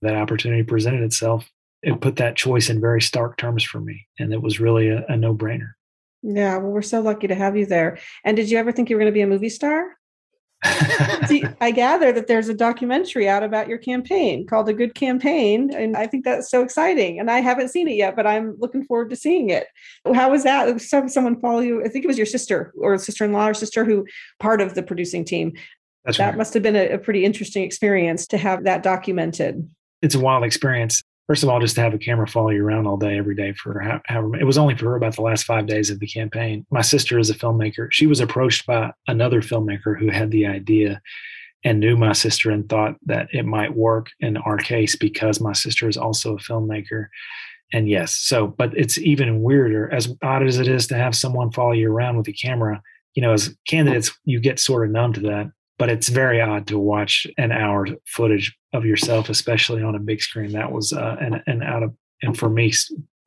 that 0.01 0.15
opportunity 0.15 0.63
presented 0.63 1.03
itself. 1.03 1.49
It 1.83 1.99
put 2.01 2.17
that 2.17 2.35
choice 2.35 2.69
in 2.69 2.79
very 2.79 3.01
stark 3.01 3.37
terms 3.37 3.63
for 3.63 3.79
me. 3.79 4.07
And 4.19 4.33
it 4.33 4.41
was 4.41 4.59
really 4.59 4.89
a, 4.89 5.05
a 5.07 5.17
no 5.17 5.33
brainer. 5.35 5.71
Yeah. 6.23 6.57
Well, 6.57 6.71
we're 6.71 6.81
so 6.81 7.01
lucky 7.01 7.27
to 7.27 7.35
have 7.35 7.57
you 7.57 7.65
there. 7.65 7.97
And 8.23 8.37
did 8.37 8.49
you 8.49 8.57
ever 8.57 8.71
think 8.71 8.89
you 8.89 8.95
were 8.95 9.01
going 9.01 9.11
to 9.11 9.17
be 9.17 9.21
a 9.21 9.27
movie 9.27 9.49
star? 9.49 9.97
See, 11.25 11.43
I 11.59 11.71
gather 11.71 12.11
that 12.11 12.27
there's 12.27 12.47
a 12.47 12.53
documentary 12.53 13.27
out 13.27 13.41
about 13.41 13.67
your 13.67 13.79
campaign 13.79 14.45
called 14.45 14.69
A 14.69 14.73
Good 14.73 14.93
Campaign. 14.93 15.73
And 15.73 15.97
I 15.97 16.05
think 16.05 16.23
that's 16.23 16.51
so 16.51 16.61
exciting. 16.61 17.19
And 17.19 17.31
I 17.31 17.39
haven't 17.39 17.69
seen 17.69 17.87
it 17.87 17.95
yet, 17.95 18.15
but 18.15 18.27
I'm 18.27 18.55
looking 18.59 18.83
forward 18.85 19.09
to 19.09 19.15
seeing 19.15 19.49
it. 19.49 19.65
How 20.13 20.29
was 20.29 20.43
that? 20.43 20.79
someone 20.79 21.39
follow 21.39 21.61
you? 21.61 21.83
I 21.83 21.87
think 21.87 22.05
it 22.05 22.07
was 22.07 22.17
your 22.17 22.27
sister 22.27 22.71
or 22.77 22.97
sister 22.99 23.25
in 23.25 23.33
law 23.33 23.47
or 23.47 23.55
sister 23.55 23.83
who 23.83 24.05
part 24.39 24.61
of 24.61 24.75
the 24.75 24.83
producing 24.83 25.25
team. 25.25 25.53
That's 26.05 26.17
that 26.17 26.29
right. 26.29 26.37
must 26.37 26.53
have 26.53 26.63
been 26.63 26.75
a, 26.75 26.89
a 26.89 26.97
pretty 26.99 27.25
interesting 27.25 27.63
experience 27.63 28.27
to 28.27 28.37
have 28.37 28.63
that 28.65 28.83
documented. 28.83 29.67
It's 30.01 30.15
a 30.15 30.19
wild 30.19 30.43
experience 30.43 31.03
first 31.31 31.43
of 31.43 31.49
all, 31.49 31.61
just 31.61 31.75
to 31.75 31.81
have 31.81 31.93
a 31.93 31.97
camera 31.97 32.27
follow 32.27 32.49
you 32.49 32.61
around 32.61 32.85
all 32.85 32.97
day, 32.97 33.17
every 33.17 33.35
day 33.35 33.53
for 33.53 34.01
however 34.05 34.35
it 34.37 34.43
was 34.43 34.57
only 34.57 34.75
for 34.75 34.97
about 34.97 35.15
the 35.15 35.21
last 35.21 35.45
five 35.45 35.65
days 35.65 35.89
of 35.89 35.97
the 36.01 36.07
campaign. 36.07 36.65
My 36.71 36.81
sister 36.81 37.17
is 37.17 37.29
a 37.29 37.33
filmmaker. 37.33 37.87
She 37.89 38.05
was 38.05 38.19
approached 38.19 38.65
by 38.65 38.91
another 39.07 39.41
filmmaker 39.41 39.97
who 39.97 40.09
had 40.09 40.31
the 40.31 40.45
idea 40.45 41.01
and 41.63 41.79
knew 41.79 41.95
my 41.95 42.11
sister 42.11 42.51
and 42.51 42.67
thought 42.67 42.95
that 43.05 43.29
it 43.31 43.45
might 43.45 43.73
work 43.73 44.09
in 44.19 44.35
our 44.35 44.57
case 44.57 44.97
because 44.97 45.39
my 45.39 45.53
sister 45.53 45.87
is 45.87 45.95
also 45.95 46.35
a 46.35 46.39
filmmaker. 46.39 47.07
And 47.71 47.87
yes, 47.87 48.17
so, 48.17 48.47
but 48.47 48.75
it's 48.75 48.97
even 48.97 49.41
weirder, 49.41 49.89
as 49.93 50.13
odd 50.21 50.45
as 50.45 50.59
it 50.59 50.67
is 50.67 50.85
to 50.87 50.95
have 50.95 51.15
someone 51.15 51.53
follow 51.53 51.71
you 51.71 51.89
around 51.89 52.17
with 52.17 52.27
a 52.27 52.33
camera. 52.33 52.81
You 53.13 53.21
know, 53.21 53.31
as 53.31 53.55
candidates, 53.69 54.11
you 54.25 54.41
get 54.41 54.59
sort 54.59 54.85
of 54.85 54.91
numb 54.91 55.13
to 55.13 55.21
that 55.21 55.49
but 55.81 55.89
it's 55.89 56.09
very 56.09 56.39
odd 56.39 56.67
to 56.67 56.77
watch 56.77 57.25
an 57.39 57.51
hour 57.51 57.87
footage 58.05 58.55
of 58.71 58.85
yourself, 58.85 59.29
especially 59.29 59.81
on 59.81 59.95
a 59.95 59.99
big 59.99 60.21
screen. 60.21 60.51
That 60.51 60.71
was 60.71 60.93
uh, 60.93 61.15
an, 61.19 61.41
an 61.47 61.63
out 61.63 61.81
of, 61.81 61.91
and 62.21 62.37
for 62.37 62.51
me, 62.51 62.71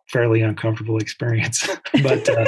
fairly 0.06 0.40
uncomfortable 0.40 0.96
experience. 1.00 1.68
but, 2.00 2.28
uh, 2.28 2.46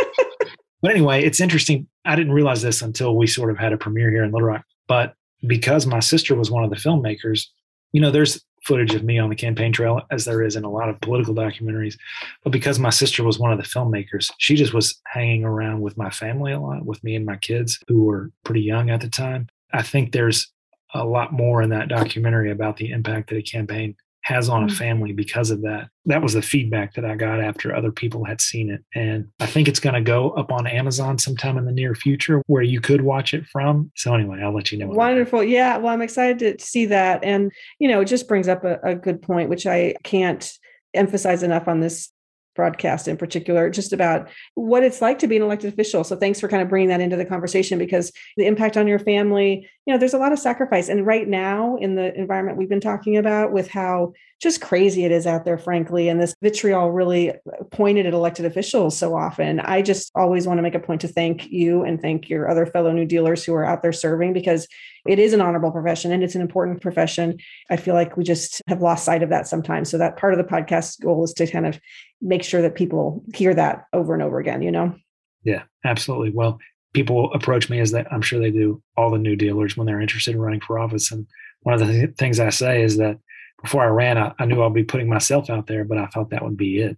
but 0.80 0.92
anyway, 0.92 1.24
it's 1.24 1.40
interesting. 1.40 1.88
I 2.04 2.14
didn't 2.14 2.34
realize 2.34 2.62
this 2.62 2.82
until 2.82 3.16
we 3.16 3.26
sort 3.26 3.50
of 3.50 3.58
had 3.58 3.72
a 3.72 3.76
premiere 3.76 4.12
here 4.12 4.22
in 4.22 4.30
Little 4.30 4.46
Rock. 4.46 4.64
But 4.86 5.14
because 5.44 5.88
my 5.88 5.98
sister 5.98 6.36
was 6.36 6.52
one 6.52 6.62
of 6.62 6.70
the 6.70 6.76
filmmakers, 6.76 7.48
you 7.90 8.00
know, 8.00 8.12
there's 8.12 8.40
footage 8.62 8.94
of 8.94 9.02
me 9.02 9.18
on 9.18 9.28
the 9.28 9.34
campaign 9.34 9.72
trail 9.72 10.02
as 10.12 10.24
there 10.24 10.40
is 10.40 10.54
in 10.54 10.62
a 10.62 10.70
lot 10.70 10.88
of 10.88 11.00
political 11.00 11.34
documentaries. 11.34 11.96
But 12.44 12.52
because 12.52 12.78
my 12.78 12.90
sister 12.90 13.24
was 13.24 13.40
one 13.40 13.50
of 13.50 13.58
the 13.58 13.64
filmmakers, 13.64 14.30
she 14.38 14.54
just 14.54 14.72
was 14.72 15.00
hanging 15.08 15.42
around 15.42 15.80
with 15.80 15.98
my 15.98 16.10
family 16.10 16.52
a 16.52 16.60
lot, 16.60 16.86
with 16.86 17.02
me 17.02 17.16
and 17.16 17.26
my 17.26 17.38
kids 17.38 17.80
who 17.88 18.04
were 18.04 18.30
pretty 18.44 18.62
young 18.62 18.88
at 18.90 19.00
the 19.00 19.08
time. 19.08 19.48
I 19.72 19.82
think 19.82 20.12
there's 20.12 20.52
a 20.94 21.04
lot 21.04 21.32
more 21.32 21.62
in 21.62 21.70
that 21.70 21.88
documentary 21.88 22.50
about 22.50 22.76
the 22.76 22.90
impact 22.90 23.30
that 23.30 23.36
a 23.36 23.42
campaign 23.42 23.96
has 24.22 24.48
on 24.48 24.64
a 24.64 24.66
mm. 24.66 24.76
family 24.76 25.12
because 25.12 25.50
of 25.52 25.62
that. 25.62 25.88
That 26.06 26.20
was 26.20 26.32
the 26.32 26.42
feedback 26.42 26.94
that 26.94 27.04
I 27.04 27.14
got 27.14 27.40
after 27.40 27.74
other 27.74 27.92
people 27.92 28.24
had 28.24 28.40
seen 28.40 28.70
it. 28.70 28.82
And 28.92 29.28
I 29.38 29.46
think 29.46 29.68
it's 29.68 29.78
going 29.78 29.94
to 29.94 30.00
go 30.00 30.30
up 30.30 30.50
on 30.50 30.66
Amazon 30.66 31.16
sometime 31.16 31.56
in 31.58 31.64
the 31.64 31.70
near 31.70 31.94
future 31.94 32.42
where 32.48 32.62
you 32.62 32.80
could 32.80 33.02
watch 33.02 33.34
it 33.34 33.46
from. 33.46 33.92
So, 33.94 34.12
anyway, 34.14 34.40
I'll 34.42 34.52
let 34.52 34.72
you 34.72 34.78
know. 34.78 34.88
Wonderful. 34.88 35.44
Yeah. 35.44 35.76
Well, 35.76 35.94
I'm 35.94 36.02
excited 36.02 36.58
to 36.58 36.64
see 36.64 36.86
that. 36.86 37.22
And, 37.22 37.52
you 37.78 37.86
know, 37.86 38.00
it 38.00 38.06
just 38.06 38.26
brings 38.26 38.48
up 38.48 38.64
a, 38.64 38.80
a 38.82 38.94
good 38.96 39.22
point, 39.22 39.48
which 39.48 39.64
I 39.64 39.94
can't 40.02 40.50
emphasize 40.92 41.44
enough 41.44 41.68
on 41.68 41.78
this 41.78 42.10
broadcast 42.56 43.06
in 43.06 43.16
particular, 43.16 43.70
just 43.70 43.92
about 43.92 44.28
what 44.54 44.82
it's 44.82 45.00
like 45.00 45.18
to 45.20 45.28
be 45.28 45.36
an 45.36 45.42
elected 45.42 45.72
official. 45.72 46.02
So 46.02 46.16
thanks 46.16 46.40
for 46.40 46.48
kind 46.48 46.62
of 46.62 46.68
bringing 46.68 46.88
that 46.88 47.00
into 47.00 47.16
the 47.16 47.24
conversation 47.24 47.78
because 47.78 48.10
the 48.36 48.46
impact 48.46 48.76
on 48.76 48.88
your 48.88 48.98
family, 48.98 49.68
you 49.86 49.92
know, 49.94 49.98
there's 49.98 50.14
a 50.14 50.18
lot 50.18 50.32
of 50.32 50.38
sacrifice. 50.40 50.88
And 50.88 51.06
right 51.06 51.28
now, 51.28 51.76
in 51.76 51.94
the 51.94 52.12
environment 52.18 52.58
we've 52.58 52.68
been 52.68 52.80
talking 52.80 53.16
about, 53.16 53.52
with 53.52 53.68
how 53.68 54.12
just 54.42 54.60
crazy 54.60 55.04
it 55.04 55.12
is 55.12 55.28
out 55.28 55.44
there, 55.44 55.56
frankly, 55.56 56.08
and 56.08 56.20
this 56.20 56.34
vitriol 56.42 56.90
really 56.90 57.32
pointed 57.70 58.04
at 58.04 58.12
elected 58.12 58.46
officials 58.46 58.98
so 58.98 59.16
often, 59.16 59.60
I 59.60 59.82
just 59.82 60.10
always 60.16 60.44
want 60.44 60.58
to 60.58 60.62
make 60.62 60.74
a 60.74 60.80
point 60.80 61.02
to 61.02 61.08
thank 61.08 61.48
you 61.50 61.84
and 61.84 62.02
thank 62.02 62.28
your 62.28 62.50
other 62.50 62.66
fellow 62.66 62.90
New 62.90 63.04
Dealers 63.04 63.44
who 63.44 63.54
are 63.54 63.64
out 63.64 63.82
there 63.82 63.92
serving 63.92 64.32
because 64.32 64.66
it 65.06 65.20
is 65.20 65.32
an 65.32 65.40
honorable 65.40 65.70
profession 65.70 66.10
and 66.10 66.24
it's 66.24 66.34
an 66.34 66.42
important 66.42 66.82
profession. 66.82 67.38
I 67.70 67.76
feel 67.76 67.94
like 67.94 68.16
we 68.16 68.24
just 68.24 68.60
have 68.66 68.82
lost 68.82 69.04
sight 69.04 69.22
of 69.22 69.30
that 69.30 69.46
sometimes. 69.46 69.88
So 69.88 69.98
that 69.98 70.16
part 70.16 70.34
of 70.34 70.38
the 70.38 70.52
podcast 70.52 71.00
goal 71.00 71.22
is 71.22 71.32
to 71.34 71.46
kind 71.46 71.64
of 71.64 71.78
make 72.20 72.42
sure 72.42 72.60
that 72.62 72.74
people 72.74 73.22
hear 73.34 73.54
that 73.54 73.84
over 73.92 74.14
and 74.14 74.22
over 74.22 74.40
again, 74.40 74.62
you 74.62 74.72
know? 74.72 74.96
Yeah, 75.44 75.62
absolutely. 75.84 76.30
Well, 76.30 76.58
people 76.96 77.30
approach 77.34 77.68
me 77.68 77.78
as 77.78 77.90
that 77.90 78.10
I'm 78.10 78.22
sure 78.22 78.40
they 78.40 78.50
do 78.50 78.82
all 78.96 79.10
the 79.10 79.18
new 79.18 79.36
dealers 79.36 79.76
when 79.76 79.86
they're 79.86 80.00
interested 80.00 80.34
in 80.34 80.40
running 80.40 80.62
for 80.62 80.78
office. 80.78 81.12
And 81.12 81.26
one 81.60 81.74
of 81.74 81.86
the 81.86 81.92
th- 81.92 82.16
things 82.16 82.40
I 82.40 82.48
say 82.48 82.82
is 82.82 82.96
that 82.96 83.18
before 83.60 83.82
I 83.82 83.88
ran, 83.88 84.16
I, 84.16 84.32
I, 84.38 84.46
knew 84.46 84.62
I'd 84.62 84.72
be 84.72 84.82
putting 84.82 85.06
myself 85.06 85.50
out 85.50 85.66
there, 85.66 85.84
but 85.84 85.98
I 85.98 86.06
thought 86.06 86.30
that 86.30 86.42
would 86.42 86.56
be 86.56 86.78
it. 86.80 86.96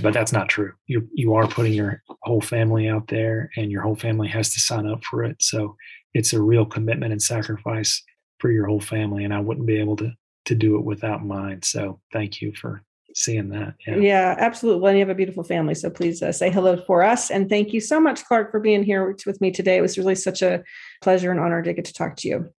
But 0.00 0.14
that's 0.14 0.32
not 0.32 0.48
true. 0.48 0.74
You 0.86 1.08
you 1.12 1.34
are 1.34 1.48
putting 1.48 1.72
your 1.72 2.02
whole 2.22 2.40
family 2.40 2.88
out 2.88 3.08
there, 3.08 3.50
and 3.56 3.72
your 3.72 3.82
whole 3.82 3.96
family 3.96 4.28
has 4.28 4.54
to 4.54 4.60
sign 4.60 4.86
up 4.86 5.02
for 5.02 5.24
it. 5.24 5.36
So 5.40 5.74
it's 6.14 6.32
a 6.32 6.40
real 6.40 6.64
commitment 6.64 7.10
and 7.10 7.20
sacrifice 7.20 8.00
for 8.38 8.52
your 8.52 8.66
whole 8.66 8.80
family, 8.80 9.24
and 9.24 9.34
I 9.34 9.40
wouldn't 9.40 9.66
be 9.66 9.80
able 9.80 9.96
to 9.96 10.12
to 10.44 10.54
do 10.54 10.76
it 10.76 10.84
without 10.84 11.26
mine. 11.26 11.62
So 11.64 12.00
thank 12.12 12.40
you 12.40 12.52
for 12.52 12.82
seeing 13.16 13.48
that. 13.48 13.74
Yeah, 13.86 13.96
yeah 13.96 14.36
absolutely. 14.38 14.82
Well, 14.82 14.92
you 14.92 15.00
have 15.00 15.08
a 15.08 15.14
beautiful 15.14 15.42
family. 15.42 15.74
So 15.74 15.90
please 15.90 16.22
uh, 16.22 16.32
say 16.32 16.50
hello 16.50 16.76
for 16.76 17.02
us. 17.02 17.30
And 17.30 17.48
thank 17.48 17.72
you 17.72 17.80
so 17.80 17.98
much, 17.98 18.24
Clark, 18.24 18.50
for 18.50 18.60
being 18.60 18.82
here 18.82 19.16
with 19.26 19.40
me 19.40 19.50
today. 19.50 19.78
It 19.78 19.80
was 19.80 19.98
really 19.98 20.14
such 20.14 20.42
a 20.42 20.62
pleasure 21.02 21.30
and 21.30 21.40
honor 21.40 21.62
to 21.62 21.72
get 21.72 21.86
to 21.86 21.92
talk 21.92 22.16
to 22.16 22.28
you. 22.28 22.52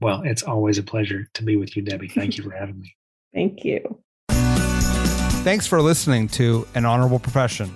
Well, 0.00 0.22
it's 0.24 0.42
always 0.42 0.78
a 0.78 0.82
pleasure 0.82 1.28
to 1.34 1.42
be 1.42 1.56
with 1.56 1.76
you, 1.76 1.82
Debbie. 1.82 2.08
Thank 2.08 2.36
you 2.36 2.44
for 2.44 2.50
having 2.58 2.78
me. 2.78 2.94
Thank 3.34 3.64
you. 3.64 4.02
Thanks 4.28 5.66
for 5.66 5.80
listening 5.80 6.28
to 6.28 6.66
An 6.74 6.84
Honorable 6.84 7.18
Profession. 7.18 7.70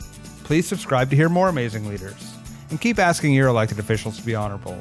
Please 0.45 0.67
subscribe 0.67 1.11
to 1.11 1.17
hear 1.17 1.29
more 1.29 1.49
amazing 1.49 1.89
leaders 1.89 2.35
and 2.71 2.81
keep 2.81 2.99
asking 2.99 3.33
your 3.33 3.49
elected 3.49 3.79
officials 3.79 4.19
to 4.19 4.23
be 4.25 4.35
honorable. 4.35 4.79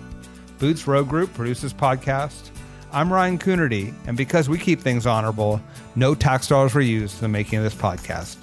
Boots 0.59 0.87
Road 0.87 1.07
Group 1.07 1.33
produces 1.33 1.73
podcast 1.73 2.49
I'm 2.95 3.11
Ryan 3.11 3.37
Coonerty, 3.37 3.93
and 4.07 4.15
because 4.15 4.47
we 4.47 4.57
keep 4.57 4.79
things 4.79 5.05
honorable, 5.05 5.59
no 5.97 6.15
tax 6.15 6.47
dollars 6.47 6.73
were 6.73 6.79
used 6.79 7.15
in 7.15 7.23
the 7.23 7.27
making 7.27 7.57
of 7.57 7.65
this 7.65 7.75
podcast. 7.75 8.37